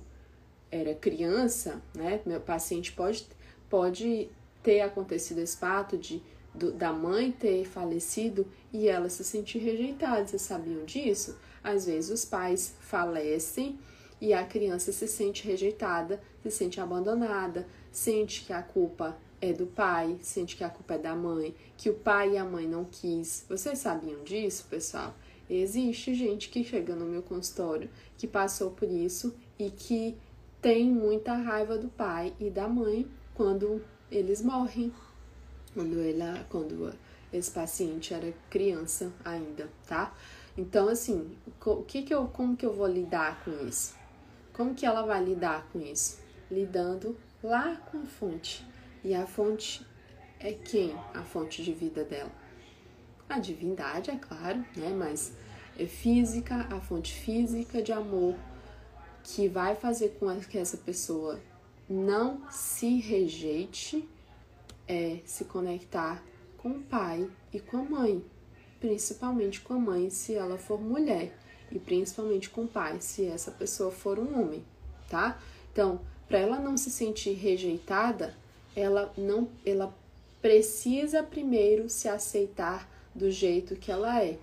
era 0.71 0.95
criança, 0.95 1.81
né? 1.93 2.21
Meu 2.25 2.39
paciente 2.39 2.93
pode, 2.93 3.27
pode 3.71 4.29
ter 4.61 4.81
acontecido 4.81 5.39
esse 5.39 5.57
fato 5.57 5.97
de 5.97 6.21
do, 6.53 6.73
da 6.73 6.91
mãe 6.91 7.31
ter 7.31 7.65
falecido 7.65 8.45
e 8.73 8.89
ela 8.89 9.07
se 9.07 9.23
sentir 9.23 9.59
rejeitada. 9.59 10.27
Vocês 10.27 10.41
sabiam 10.41 10.83
disso? 10.83 11.37
Às 11.63 11.85
vezes 11.85 12.11
os 12.11 12.25
pais 12.25 12.75
falecem 12.81 13.79
e 14.19 14.33
a 14.33 14.43
criança 14.43 14.91
se 14.91 15.07
sente 15.07 15.47
rejeitada, 15.47 16.21
se 16.43 16.51
sente 16.51 16.81
abandonada, 16.81 17.65
sente 17.89 18.43
que 18.43 18.51
a 18.51 18.61
culpa 18.61 19.17
é 19.39 19.53
do 19.53 19.65
pai, 19.65 20.17
sente 20.21 20.55
que 20.55 20.63
a 20.63 20.69
culpa 20.69 20.95
é 20.95 20.97
da 20.97 21.15
mãe, 21.15 21.55
que 21.77 21.89
o 21.89 21.93
pai 21.93 22.33
e 22.33 22.37
a 22.37 22.43
mãe 22.43 22.67
não 22.67 22.85
quis. 22.85 23.45
Vocês 23.49 23.79
sabiam 23.79 24.23
disso, 24.23 24.67
pessoal? 24.69 25.15
Existe 25.49 26.13
gente 26.13 26.49
que 26.49 26.63
chega 26.63 26.95
no 26.95 27.05
meu 27.05 27.23
consultório 27.23 27.89
que 28.17 28.27
passou 28.27 28.71
por 28.71 28.89
isso 28.89 29.33
e 29.57 29.69
que 29.69 30.15
tem 30.61 30.89
muita 30.91 31.33
raiva 31.33 31.77
do 31.77 31.87
pai 31.87 32.33
e 32.39 32.49
da 32.49 32.67
mãe 32.67 33.07
quando 33.33 33.81
eles 34.11 34.41
morrem, 34.41 34.93
quando 35.73 35.99
ele, 35.99 36.23
quando 36.49 36.93
esse 37.31 37.51
paciente 37.51 38.13
era 38.13 38.33
criança 38.49 39.11
ainda, 39.23 39.69
tá? 39.87 40.13
Então, 40.57 40.89
assim, 40.89 41.35
o 41.65 41.83
que 41.83 42.01
que 42.03 42.13
eu, 42.13 42.27
como 42.27 42.57
que 42.57 42.65
eu 42.65 42.73
vou 42.73 42.87
lidar 42.87 43.43
com 43.43 43.51
isso? 43.65 43.95
Como 44.53 44.75
que 44.75 44.85
ela 44.85 45.03
vai 45.03 45.23
lidar 45.23 45.67
com 45.71 45.79
isso? 45.79 46.19
Lidando 46.49 47.17
lá 47.41 47.77
com 47.89 48.01
a 48.01 48.05
fonte. 48.05 48.65
E 49.03 49.15
a 49.15 49.25
fonte 49.25 49.85
é 50.39 50.51
quem? 50.51 50.93
A 51.13 51.23
fonte 51.23 51.63
de 51.63 51.71
vida 51.71 52.03
dela. 52.03 52.31
A 53.29 53.39
divindade, 53.39 54.11
é 54.11 54.17
claro, 54.17 54.59
né? 54.75 54.89
Mas 54.89 55.33
é 55.79 55.85
física, 55.85 56.67
a 56.69 56.81
fonte 56.81 57.13
física 57.13 57.81
de 57.81 57.93
amor 57.93 58.35
que 59.23 59.47
vai 59.47 59.75
fazer 59.75 60.17
com 60.19 60.37
que 60.41 60.57
essa 60.57 60.75
pessoa 60.75 61.39
não 61.89 62.49
se 62.49 62.99
rejeite 62.99 64.07
é 64.87 65.19
se 65.25 65.45
conectar 65.45 66.23
com 66.57 66.69
o 66.69 66.83
pai 66.83 67.29
e 67.53 67.59
com 67.59 67.77
a 67.77 67.83
mãe, 67.83 68.23
principalmente 68.79 69.61
com 69.61 69.73
a 69.73 69.79
mãe 69.79 70.09
se 70.09 70.33
ela 70.35 70.57
for 70.57 70.79
mulher 70.79 71.33
e 71.71 71.79
principalmente 71.79 72.49
com 72.49 72.63
o 72.63 72.67
pai 72.67 72.99
se 72.99 73.25
essa 73.25 73.51
pessoa 73.51 73.91
for 73.91 74.19
um 74.19 74.41
homem, 74.41 74.63
tá? 75.09 75.41
Então, 75.71 76.01
para 76.27 76.39
ela 76.39 76.59
não 76.59 76.77
se 76.77 76.91
sentir 76.91 77.33
rejeitada, 77.33 78.35
ela 78.75 79.11
não 79.17 79.49
ela 79.65 79.93
precisa 80.41 81.21
primeiro 81.21 81.89
se 81.89 82.07
aceitar 82.07 82.89
do 83.13 83.29
jeito 83.29 83.75
que 83.75 83.91
ela 83.91 84.21
é. 84.21 84.37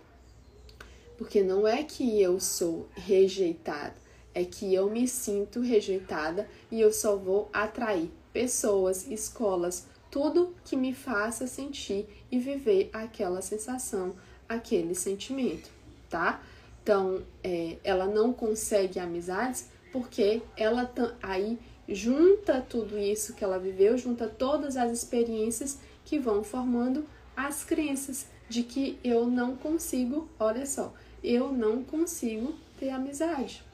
Porque 1.16 1.42
não 1.42 1.66
é 1.66 1.82
que 1.82 2.20
eu 2.20 2.38
sou 2.38 2.86
rejeitada, 2.94 3.94
é 4.38 4.44
que 4.44 4.72
eu 4.72 4.88
me 4.88 5.08
sinto 5.08 5.60
rejeitada 5.60 6.48
e 6.70 6.80
eu 6.80 6.92
só 6.92 7.16
vou 7.16 7.48
atrair 7.52 8.08
pessoas, 8.32 9.08
escolas, 9.08 9.88
tudo 10.10 10.54
que 10.64 10.76
me 10.76 10.94
faça 10.94 11.48
sentir 11.48 12.06
e 12.30 12.38
viver 12.38 12.88
aquela 12.92 13.42
sensação, 13.42 14.14
aquele 14.48 14.94
sentimento, 14.94 15.68
tá? 16.08 16.40
Então, 16.80 17.22
é, 17.42 17.78
ela 17.82 18.06
não 18.06 18.32
consegue 18.32 19.00
amizades 19.00 19.68
porque 19.92 20.40
ela 20.56 20.88
aí 21.20 21.58
junta 21.88 22.60
tudo 22.60 22.96
isso 22.96 23.34
que 23.34 23.42
ela 23.42 23.58
viveu, 23.58 23.98
junta 23.98 24.28
todas 24.28 24.76
as 24.76 24.92
experiências 24.92 25.78
que 26.04 26.18
vão 26.18 26.44
formando 26.44 27.04
as 27.36 27.64
crenças 27.64 28.26
de 28.48 28.62
que 28.62 28.98
eu 29.02 29.26
não 29.26 29.56
consigo, 29.56 30.28
olha 30.38 30.64
só, 30.64 30.94
eu 31.24 31.52
não 31.52 31.82
consigo 31.82 32.54
ter 32.78 32.90
amizade. 32.90 33.66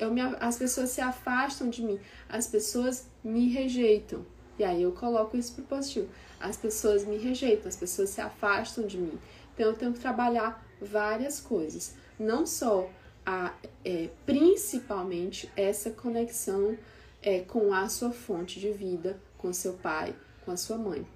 Eu 0.00 0.10
me, 0.10 0.22
as 0.40 0.56
pessoas 0.56 0.88
se 0.88 1.02
afastam 1.02 1.68
de 1.68 1.82
mim, 1.82 2.00
as 2.26 2.46
pessoas 2.46 3.06
me 3.22 3.50
rejeitam. 3.50 4.24
E 4.58 4.64
aí 4.64 4.82
eu 4.82 4.92
coloco 4.92 5.36
isso 5.36 5.52
pro 5.54 5.64
positivo. 5.64 6.08
As 6.40 6.56
pessoas 6.56 7.04
me 7.04 7.18
rejeitam, 7.18 7.68
as 7.68 7.76
pessoas 7.76 8.08
se 8.08 8.20
afastam 8.20 8.86
de 8.86 8.96
mim. 8.96 9.18
Então 9.52 9.66
eu 9.66 9.74
tenho 9.74 9.92
que 9.92 10.00
trabalhar 10.00 10.66
várias 10.80 11.38
coisas. 11.38 11.94
Não 12.18 12.46
só 12.46 12.88
a, 13.26 13.52
é, 13.84 14.08
principalmente 14.24 15.52
essa 15.54 15.90
conexão 15.90 16.78
é, 17.22 17.40
com 17.40 17.74
a 17.74 17.86
sua 17.90 18.10
fonte 18.10 18.58
de 18.58 18.72
vida, 18.72 19.20
com 19.36 19.52
seu 19.52 19.74
pai, 19.74 20.16
com 20.46 20.50
a 20.50 20.56
sua 20.56 20.78
mãe. 20.78 21.06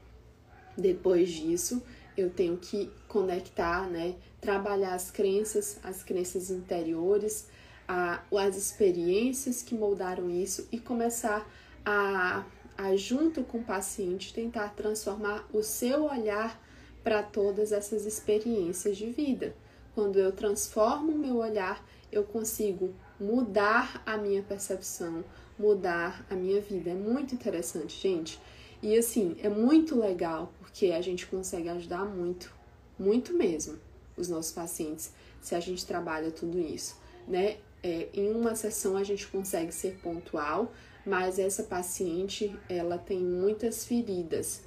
Depois 0.77 1.31
disso, 1.31 1.83
eu 2.17 2.29
tenho 2.29 2.59
que 2.59 2.91
conectar, 3.09 3.89
né, 3.89 4.15
trabalhar 4.41 4.95
as 4.95 5.11
crenças, 5.11 5.79
as 5.83 6.03
crenças 6.03 6.51
interiores, 6.51 7.49
a, 7.87 8.23
as 8.39 8.57
experiências 8.57 9.63
que 9.63 9.75
moldaram 9.75 10.31
isso 10.31 10.69
e 10.73 10.79
começar 10.79 11.47
a 11.85 12.45
a 12.77 12.97
junto 12.97 13.43
com 13.45 13.59
o 13.59 13.65
paciente 13.65 14.35
tentar 14.35 14.75
transformar 14.75 15.49
o 15.53 15.63
seu 15.63 16.05
olhar 16.05 16.61
para 17.03 17.23
todas 17.23 17.73
essas 17.73 18.05
experiências 18.05 18.97
de 18.97 19.07
vida. 19.11 19.55
Quando 19.95 20.19
eu 20.19 20.33
transformo 20.33 21.13
o 21.13 21.19
meu 21.19 21.37
olhar, 21.37 21.85
eu 22.11 22.25
consigo 22.25 22.93
mudar 23.21 24.03
a 24.05 24.17
minha 24.17 24.43
percepção, 24.43 25.25
mudar 25.59 26.27
a 26.29 26.35
minha 26.35 26.61
vida. 26.61 26.91
É 26.91 26.95
muito 26.95 27.35
interessante, 27.35 28.01
gente. 28.01 28.41
E 28.83 28.97
assim, 28.97 29.37
é 29.41 29.49
muito 29.49 29.99
legal 29.99 30.53
porque 30.59 30.87
a 30.87 31.01
gente 31.01 31.27
consegue 31.27 31.69
ajudar 31.69 32.05
muito, 32.05 32.53
muito 32.99 33.33
mesmo, 33.33 33.79
os 34.17 34.29
nossos 34.29 34.53
pacientes 34.53 35.13
se 35.41 35.55
a 35.55 35.61
gente 35.61 35.85
trabalha 35.85 36.31
tudo 36.31 36.59
isso, 36.59 36.97
né? 37.29 37.59
É, 37.87 38.09
em 38.15 38.31
uma 38.31 38.57
sessão 38.57 38.97
a 38.97 39.05
gente 39.05 39.27
consegue 39.27 39.71
ser 39.71 39.99
pontual, 40.03 40.73
mas 41.05 41.39
essa 41.39 41.63
paciente 41.63 42.59
ela 42.67 42.97
tem 42.97 43.21
muitas 43.21 43.85
feridas, 43.85 44.63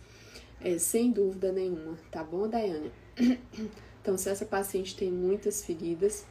é, 0.61 0.77
sem 0.77 1.11
dúvida 1.11 1.51
nenhuma, 1.51 1.97
tá 2.11 2.23
bom, 2.23 2.47
Daiane? 2.47 2.91
Então, 3.99 4.17
se 4.17 4.29
essa 4.29 4.45
paciente 4.45 4.95
tem 4.95 5.11
muitas 5.11 5.65
feridas, 5.65 6.25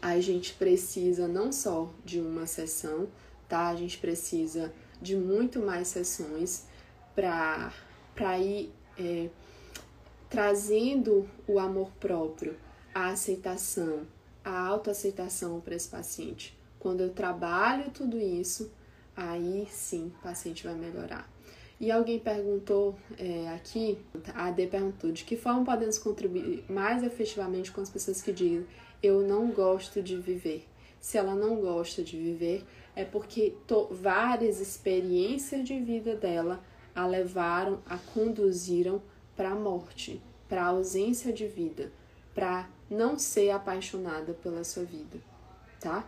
a 0.00 0.20
gente 0.20 0.54
precisa 0.54 1.26
não 1.26 1.50
só 1.50 1.92
de 2.04 2.20
uma 2.20 2.46
sessão, 2.46 3.08
tá? 3.48 3.70
A 3.70 3.74
gente 3.74 3.98
precisa 3.98 4.72
de 5.02 5.16
muito 5.16 5.58
mais 5.58 5.88
sessões 5.88 6.68
para 7.12 8.38
ir 8.38 8.70
é, 8.96 9.30
trazendo 10.30 11.28
o 11.48 11.58
amor 11.58 11.90
próprio, 11.98 12.56
a 12.94 13.08
aceitação, 13.08 14.06
a 14.44 14.58
autoaceitação 14.58 15.60
para 15.60 15.74
esse 15.74 15.88
paciente. 15.88 16.56
Quando 16.78 17.00
eu 17.00 17.10
trabalho 17.10 17.90
tudo 17.90 18.18
isso, 18.18 18.70
aí 19.16 19.66
sim 19.70 20.12
o 20.18 20.22
paciente 20.22 20.64
vai 20.64 20.74
melhorar. 20.74 21.32
E 21.80 21.90
alguém 21.90 22.18
perguntou 22.18 22.94
é, 23.18 23.48
aqui, 23.48 23.98
a 24.34 24.46
AD 24.46 24.66
perguntou, 24.68 25.10
de 25.10 25.24
que 25.24 25.36
forma 25.36 25.64
podemos 25.64 25.98
contribuir 25.98 26.64
mais 26.68 27.02
efetivamente 27.02 27.72
com 27.72 27.80
as 27.80 27.90
pessoas 27.90 28.22
que 28.22 28.32
dizem 28.32 28.66
eu 29.02 29.22
não 29.22 29.50
gosto 29.50 30.02
de 30.02 30.16
viver? 30.16 30.66
Se 31.00 31.18
ela 31.18 31.34
não 31.34 31.56
gosta 31.56 32.02
de 32.02 32.16
viver, 32.16 32.64
é 32.96 33.04
porque 33.04 33.54
to, 33.66 33.88
várias 33.90 34.60
experiências 34.60 35.66
de 35.66 35.78
vida 35.78 36.14
dela 36.14 36.62
a 36.94 37.06
levaram, 37.06 37.80
a 37.86 37.98
conduziram 37.98 39.02
para 39.36 39.50
a 39.50 39.54
morte, 39.54 40.22
para 40.48 40.62
a 40.62 40.68
ausência 40.68 41.32
de 41.32 41.46
vida, 41.46 41.92
para 42.34 42.68
não 42.90 43.18
ser 43.18 43.50
apaixonada 43.50 44.34
pela 44.34 44.64
sua 44.64 44.84
vida, 44.84 45.18
tá? 45.80 46.06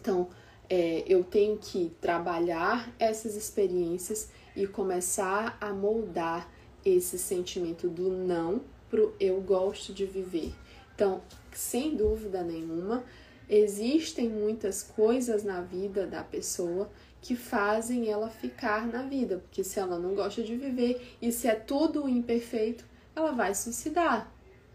Então, 0.00 0.28
é, 0.68 1.04
eu 1.06 1.24
tenho 1.24 1.58
que 1.58 1.92
trabalhar 2.00 2.92
essas 2.98 3.34
experiências 3.34 4.30
e 4.56 4.66
começar 4.66 5.56
a 5.60 5.72
moldar 5.72 6.48
esse 6.84 7.18
sentimento 7.18 7.88
do 7.88 8.10
não 8.10 8.62
pro 8.88 9.14
eu 9.20 9.40
gosto 9.40 9.92
de 9.92 10.06
viver. 10.06 10.54
Então, 10.94 11.22
sem 11.52 11.96
dúvida 11.96 12.42
nenhuma, 12.42 13.04
existem 13.48 14.28
muitas 14.28 14.82
coisas 14.82 15.42
na 15.42 15.60
vida 15.60 16.06
da 16.06 16.22
pessoa 16.22 16.90
que 17.20 17.36
fazem 17.36 18.08
ela 18.08 18.30
ficar 18.30 18.86
na 18.86 19.02
vida, 19.02 19.38
porque 19.38 19.62
se 19.62 19.78
ela 19.78 19.98
não 19.98 20.14
gosta 20.14 20.42
de 20.42 20.56
viver 20.56 21.16
e 21.20 21.30
se 21.30 21.46
é 21.46 21.54
tudo 21.54 22.08
imperfeito, 22.08 22.84
ela 23.14 23.32
vai 23.32 23.54
suicidar. 23.54 24.32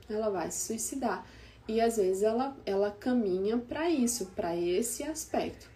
Ela 0.10 0.30
vai 0.30 0.52
se 0.52 0.68
suicidar. 0.68 1.26
E 1.68 1.82
às 1.82 1.98
vezes 1.98 2.22
ela, 2.22 2.56
ela 2.66 2.92
caminha 2.92 3.58
para 3.58 3.90
isso, 3.90 4.28
para 4.36 4.56
esse 4.56 5.04
aspecto. 5.04 5.70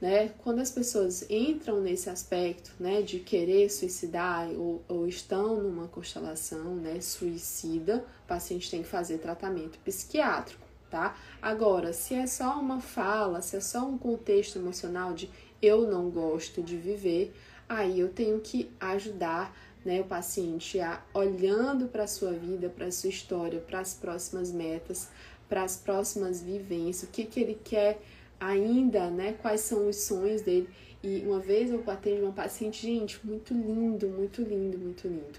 Né? 0.00 0.30
Quando 0.38 0.60
as 0.60 0.70
pessoas 0.70 1.24
entram 1.30 1.80
nesse 1.80 2.10
aspecto 2.10 2.72
né, 2.78 3.00
de 3.00 3.20
querer 3.20 3.70
suicidar 3.70 4.48
ou, 4.50 4.82
ou 4.88 5.06
estão 5.06 5.62
numa 5.62 5.88
constelação 5.88 6.74
né, 6.76 7.00
suicida, 7.00 8.04
o 8.24 8.26
paciente 8.26 8.70
tem 8.70 8.82
que 8.82 8.88
fazer 8.88 9.18
tratamento 9.18 9.78
psiquiátrico. 9.78 10.66
Tá? 10.90 11.16
Agora, 11.40 11.92
se 11.92 12.14
é 12.14 12.26
só 12.26 12.60
uma 12.60 12.80
fala, 12.80 13.42
se 13.42 13.56
é 13.56 13.60
só 13.60 13.86
um 13.86 13.98
contexto 13.98 14.58
emocional 14.58 15.14
de 15.14 15.30
eu 15.60 15.90
não 15.90 16.10
gosto 16.10 16.62
de 16.62 16.76
viver, 16.76 17.34
aí 17.68 17.98
eu 17.98 18.08
tenho 18.08 18.40
que 18.40 18.70
ajudar 18.78 19.56
né, 19.86 20.00
o 20.00 20.04
paciente 20.04 20.80
a 20.80 21.00
olhando 21.14 21.86
para 21.86 22.02
a 22.02 22.06
sua 22.08 22.32
vida, 22.32 22.68
para 22.68 22.86
a 22.86 22.90
sua 22.90 23.08
história, 23.08 23.60
para 23.60 23.78
as 23.78 23.94
próximas 23.94 24.50
metas, 24.50 25.08
para 25.48 25.62
as 25.62 25.76
próximas 25.76 26.42
vivências, 26.42 27.08
o 27.08 27.12
que, 27.12 27.24
que 27.24 27.38
ele 27.38 27.56
quer 27.62 28.00
ainda, 28.40 29.08
né, 29.08 29.36
quais 29.40 29.60
são 29.60 29.88
os 29.88 29.94
sonhos 29.94 30.42
dele. 30.42 30.68
E 31.04 31.22
uma 31.24 31.38
vez 31.38 31.70
eu 31.70 31.84
atendi 31.86 32.20
uma 32.20 32.32
paciente, 32.32 32.84
gente, 32.84 33.24
muito 33.24 33.54
lindo, 33.54 34.08
muito 34.08 34.42
lindo, 34.42 34.76
muito 34.76 35.06
lindo. 35.06 35.38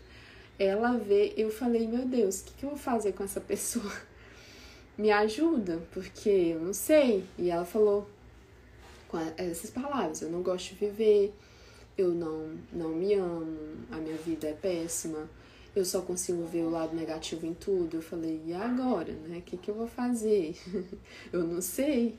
Ela 0.58 0.93
vê, 0.95 1.34
eu 1.36 1.52
falei, 1.52 1.86
meu 1.86 2.06
Deus, 2.06 2.39
o 2.39 2.45
que, 2.45 2.54
que 2.54 2.64
eu 2.64 2.70
vou 2.70 2.80
fazer 2.80 3.12
com 3.12 3.26
essa 3.26 3.41
pessoa? 3.41 3.91
Me 4.98 5.12
ajuda, 5.12 5.82
porque 5.91 6.30
eu 6.30 6.62
não 6.62 6.74
sei. 6.74 7.26
E 7.38 7.50
ela 7.50 7.66
falou 7.66 8.08
com 9.10 9.20
essas 9.36 9.70
palavras: 9.70 10.22
eu 10.22 10.30
não 10.32 10.41
gosto 10.41 10.74
de 10.74 10.86
viver, 10.86 11.34
eu 11.98 12.10
não, 12.10 12.52
não 12.72 12.89
me 12.89 13.14
amo, 13.14 13.58
a 13.91 13.98
minha 13.98 14.18
vida 14.18 14.48
é 14.48 14.54
péssima, 14.54 15.30
eu 15.76 15.86
só 15.86 16.02
consigo 16.02 16.43
ver 16.45 16.64
o 16.64 16.70
lado 16.70 16.95
negativo 16.95 17.45
em 17.45 17.54
tudo. 17.54 17.98
Eu 17.98 18.02
falei, 18.02 18.41
e 18.45 18.54
agora, 18.54 19.14
né? 19.14 19.38
O 19.38 19.41
que, 19.41 19.58
que 19.58 19.70
eu 19.70 19.76
vou 19.76 19.88
fazer? 19.88 20.56
eu 21.32 21.43
não 21.43 21.62
sei. 21.62 22.18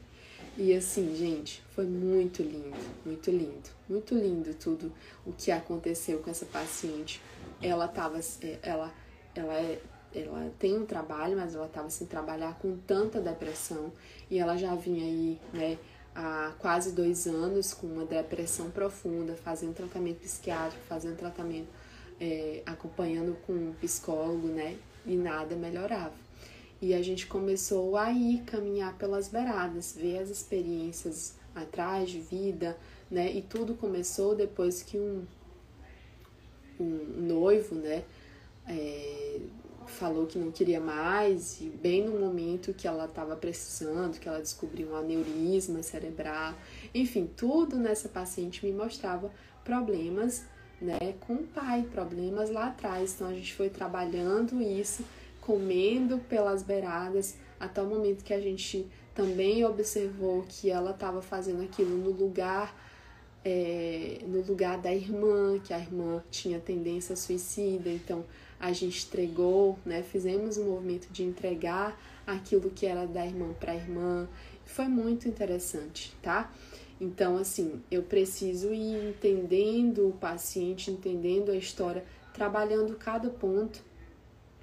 E 0.56 0.74
assim, 0.74 1.14
gente, 1.14 1.62
foi 1.70 1.84
muito 1.84 2.42
lindo, 2.42 2.76
muito 3.04 3.30
lindo, 3.30 3.68
muito 3.88 4.14
lindo 4.14 4.54
tudo 4.54 4.92
o 5.24 5.32
que 5.32 5.50
aconteceu 5.50 6.18
com 6.18 6.30
essa 6.30 6.46
paciente. 6.46 7.20
Ela 7.62 7.86
tava, 7.86 8.18
é, 8.18 8.58
ela, 8.62 8.92
ela 9.34 9.54
é, 9.54 9.80
ela 10.14 10.52
tem 10.58 10.76
um 10.76 10.84
trabalho, 10.84 11.36
mas 11.36 11.54
ela 11.54 11.66
estava 11.66 11.90
sem 11.90 12.06
trabalhar 12.06 12.58
com 12.58 12.76
tanta 12.76 13.20
depressão 13.20 13.92
e 14.30 14.38
ela 14.38 14.56
já 14.56 14.74
vinha 14.74 15.04
aí, 15.04 15.38
né, 15.52 15.78
há 16.14 16.52
quase 16.58 16.92
dois 16.92 17.26
anos 17.26 17.72
com 17.72 17.86
uma 17.86 18.04
depressão 18.04 18.70
profunda, 18.70 19.34
fazendo 19.34 19.74
tratamento 19.74 20.20
psiquiátrico, 20.20 20.84
fazendo 20.88 21.16
tratamento, 21.16 21.68
é, 22.20 22.62
acompanhando 22.66 23.36
com 23.46 23.52
um 23.52 23.72
psicólogo, 23.80 24.48
né? 24.48 24.76
E 25.06 25.16
nada 25.16 25.56
melhorava. 25.56 26.14
E 26.80 26.94
a 26.94 27.02
gente 27.02 27.26
começou 27.26 27.96
a 27.96 28.12
ir 28.12 28.42
caminhar 28.42 28.96
pelas 28.96 29.28
beiradas, 29.28 29.94
ver 29.96 30.18
as 30.18 30.30
experiências 30.30 31.34
atrás 31.54 32.08
de 32.10 32.20
vida, 32.20 32.76
né? 33.10 33.32
E 33.32 33.42
tudo 33.42 33.74
começou 33.74 34.34
depois 34.34 34.82
que 34.82 34.96
um, 34.96 35.24
um 36.78 36.86
noivo, 37.16 37.74
né? 37.74 38.04
É, 38.66 39.40
falou 39.88 40.26
que 40.26 40.38
não 40.38 40.50
queria 40.50 40.80
mais, 40.80 41.60
e 41.60 41.64
bem 41.64 42.04
no 42.04 42.18
momento 42.18 42.74
que 42.74 42.86
ela 42.86 43.06
estava 43.06 43.34
precisando, 43.36 44.18
que 44.18 44.28
ela 44.28 44.40
descobriu 44.40 44.90
um 44.90 44.96
aneurisma 44.96 45.82
cerebral, 45.82 46.54
enfim, 46.94 47.28
tudo 47.36 47.76
nessa 47.76 48.08
paciente 48.08 48.64
me 48.64 48.72
mostrava 48.72 49.30
problemas 49.64 50.44
né, 50.80 51.14
com 51.20 51.34
o 51.34 51.46
pai, 51.46 51.86
problemas 51.92 52.50
lá 52.50 52.68
atrás. 52.68 53.14
Então 53.14 53.28
a 53.28 53.34
gente 53.34 53.54
foi 53.54 53.68
trabalhando 53.68 54.62
isso, 54.62 55.04
comendo 55.40 56.18
pelas 56.18 56.62
beiradas, 56.62 57.36
até 57.58 57.82
o 57.82 57.86
momento 57.86 58.22
que 58.22 58.32
a 58.32 58.40
gente 58.40 58.86
também 59.14 59.64
observou 59.64 60.44
que 60.48 60.70
ela 60.70 60.92
estava 60.92 61.20
fazendo 61.20 61.62
aquilo 61.62 61.96
no 61.96 62.10
lugar 62.10 62.74
é, 63.44 64.18
no 64.26 64.42
lugar 64.42 64.78
da 64.78 64.92
irmã, 64.92 65.58
que 65.58 65.72
a 65.72 65.78
irmã 65.78 66.22
tinha 66.30 66.58
tendência 66.58 67.16
suicida, 67.16 67.88
então 67.90 68.24
a 68.58 68.72
gente 68.72 69.06
entregou, 69.06 69.78
né? 69.84 70.02
Fizemos 70.02 70.58
um 70.58 70.64
movimento 70.64 71.08
de 71.12 71.22
entregar 71.22 71.98
aquilo 72.26 72.70
que 72.70 72.86
era 72.86 73.06
da 73.06 73.24
irmã 73.24 73.52
para 73.58 73.72
a 73.72 73.76
irmã. 73.76 74.28
Foi 74.64 74.86
muito 74.86 75.28
interessante, 75.28 76.14
tá? 76.20 76.52
Então, 77.00 77.36
assim, 77.36 77.80
eu 77.90 78.02
preciso 78.02 78.72
ir 78.72 79.10
entendendo 79.10 80.08
o 80.08 80.12
paciente, 80.12 80.90
entendendo 80.90 81.50
a 81.50 81.56
história, 81.56 82.04
trabalhando 82.34 82.96
cada 82.96 83.30
ponto, 83.30 83.80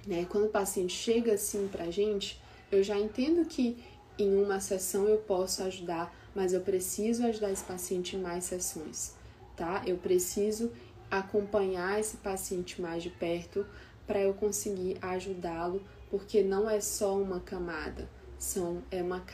né? 0.06 0.26
Quando 0.28 0.46
o 0.46 0.50
paciente 0.50 0.92
chega 0.92 1.32
assim 1.32 1.66
pra 1.68 1.90
gente, 1.90 2.40
eu 2.70 2.82
já 2.82 2.98
entendo 2.98 3.46
que 3.46 3.76
em 4.18 4.34
uma 4.36 4.60
sessão 4.60 5.06
eu 5.06 5.18
posso 5.18 5.62
ajudar, 5.62 6.14
mas 6.36 6.52
eu 6.52 6.60
preciso 6.60 7.24
ajudar 7.24 7.50
esse 7.50 7.64
paciente 7.64 8.14
em 8.14 8.20
mais 8.20 8.44
sessões, 8.44 9.14
tá? 9.56 9.82
Eu 9.86 9.96
preciso 9.96 10.70
acompanhar 11.10 11.98
esse 11.98 12.18
paciente 12.18 12.80
mais 12.80 13.02
de 13.02 13.08
perto 13.08 13.66
para 14.06 14.20
eu 14.20 14.34
conseguir 14.34 14.98
ajudá-lo, 15.00 15.82
porque 16.10 16.42
não 16.42 16.68
é 16.68 16.78
só 16.78 17.16
uma 17.16 17.40
camada, 17.40 18.06
são 18.38 18.82
é 18.90 19.02
uma 19.02 19.24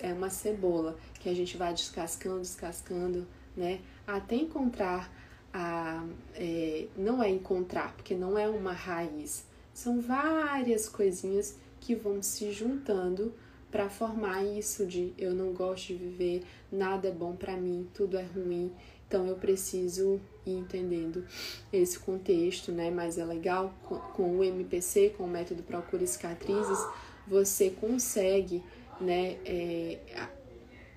é 0.00 0.12
uma 0.12 0.28
cebola 0.28 0.98
que 1.20 1.28
a 1.28 1.34
gente 1.34 1.56
vai 1.56 1.72
descascando, 1.72 2.40
descascando, 2.40 3.28
né, 3.56 3.80
até 4.04 4.34
encontrar 4.34 5.08
a 5.54 6.04
é, 6.34 6.88
não 6.96 7.22
é 7.22 7.30
encontrar, 7.30 7.94
porque 7.94 8.16
não 8.16 8.36
é 8.36 8.48
uma 8.48 8.72
raiz, 8.72 9.44
são 9.72 10.00
várias 10.00 10.88
coisinhas 10.88 11.56
que 11.78 11.94
vão 11.94 12.20
se 12.20 12.50
juntando 12.50 13.32
para 13.70 13.88
formar 13.88 14.44
isso 14.44 14.86
de 14.86 15.12
eu 15.16 15.32
não 15.34 15.52
gosto 15.52 15.88
de 15.88 15.94
viver, 15.94 16.42
nada 16.70 17.08
é 17.08 17.12
bom 17.12 17.34
para 17.36 17.56
mim, 17.56 17.88
tudo 17.94 18.18
é 18.18 18.22
ruim. 18.22 18.72
Então 19.06 19.26
eu 19.26 19.36
preciso 19.36 20.20
ir 20.46 20.52
entendendo 20.52 21.24
esse 21.72 21.98
contexto, 21.98 22.70
né? 22.70 22.90
Mas 22.90 23.18
é 23.18 23.24
legal 23.24 23.74
com 24.14 24.38
o 24.38 24.44
MPC, 24.44 25.14
com 25.16 25.24
o 25.24 25.28
método 25.28 25.62
Procura 25.62 26.06
Cicatrizes, 26.06 26.78
você 27.26 27.70
consegue, 27.70 28.62
né, 29.00 29.36
é, 29.44 29.98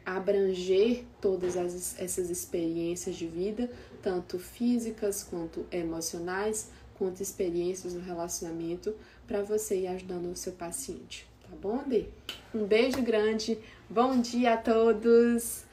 abranger 0.05 1.05
todas 1.21 1.55
as, 1.55 1.99
essas 1.99 2.29
experiências 2.29 3.15
de 3.15 3.27
vida, 3.27 3.71
tanto 4.01 4.37
físicas 4.37 5.23
quanto 5.23 5.65
emocionais, 5.71 6.69
quanto 6.97 7.21
experiências 7.21 7.93
no 7.93 8.01
relacionamento, 8.01 8.93
para 9.25 9.41
você 9.41 9.81
ir 9.81 9.87
ajudando 9.87 10.31
o 10.31 10.35
seu 10.35 10.53
paciente, 10.53 11.27
tá 11.53 11.59
bom, 11.61 11.83
Dê? 11.87 12.05
Um 12.53 12.65
beijo 12.65 13.01
grande, 13.01 13.57
bom 13.89 14.19
dia 14.19 14.53
a 14.55 14.57
todos! 14.57 15.63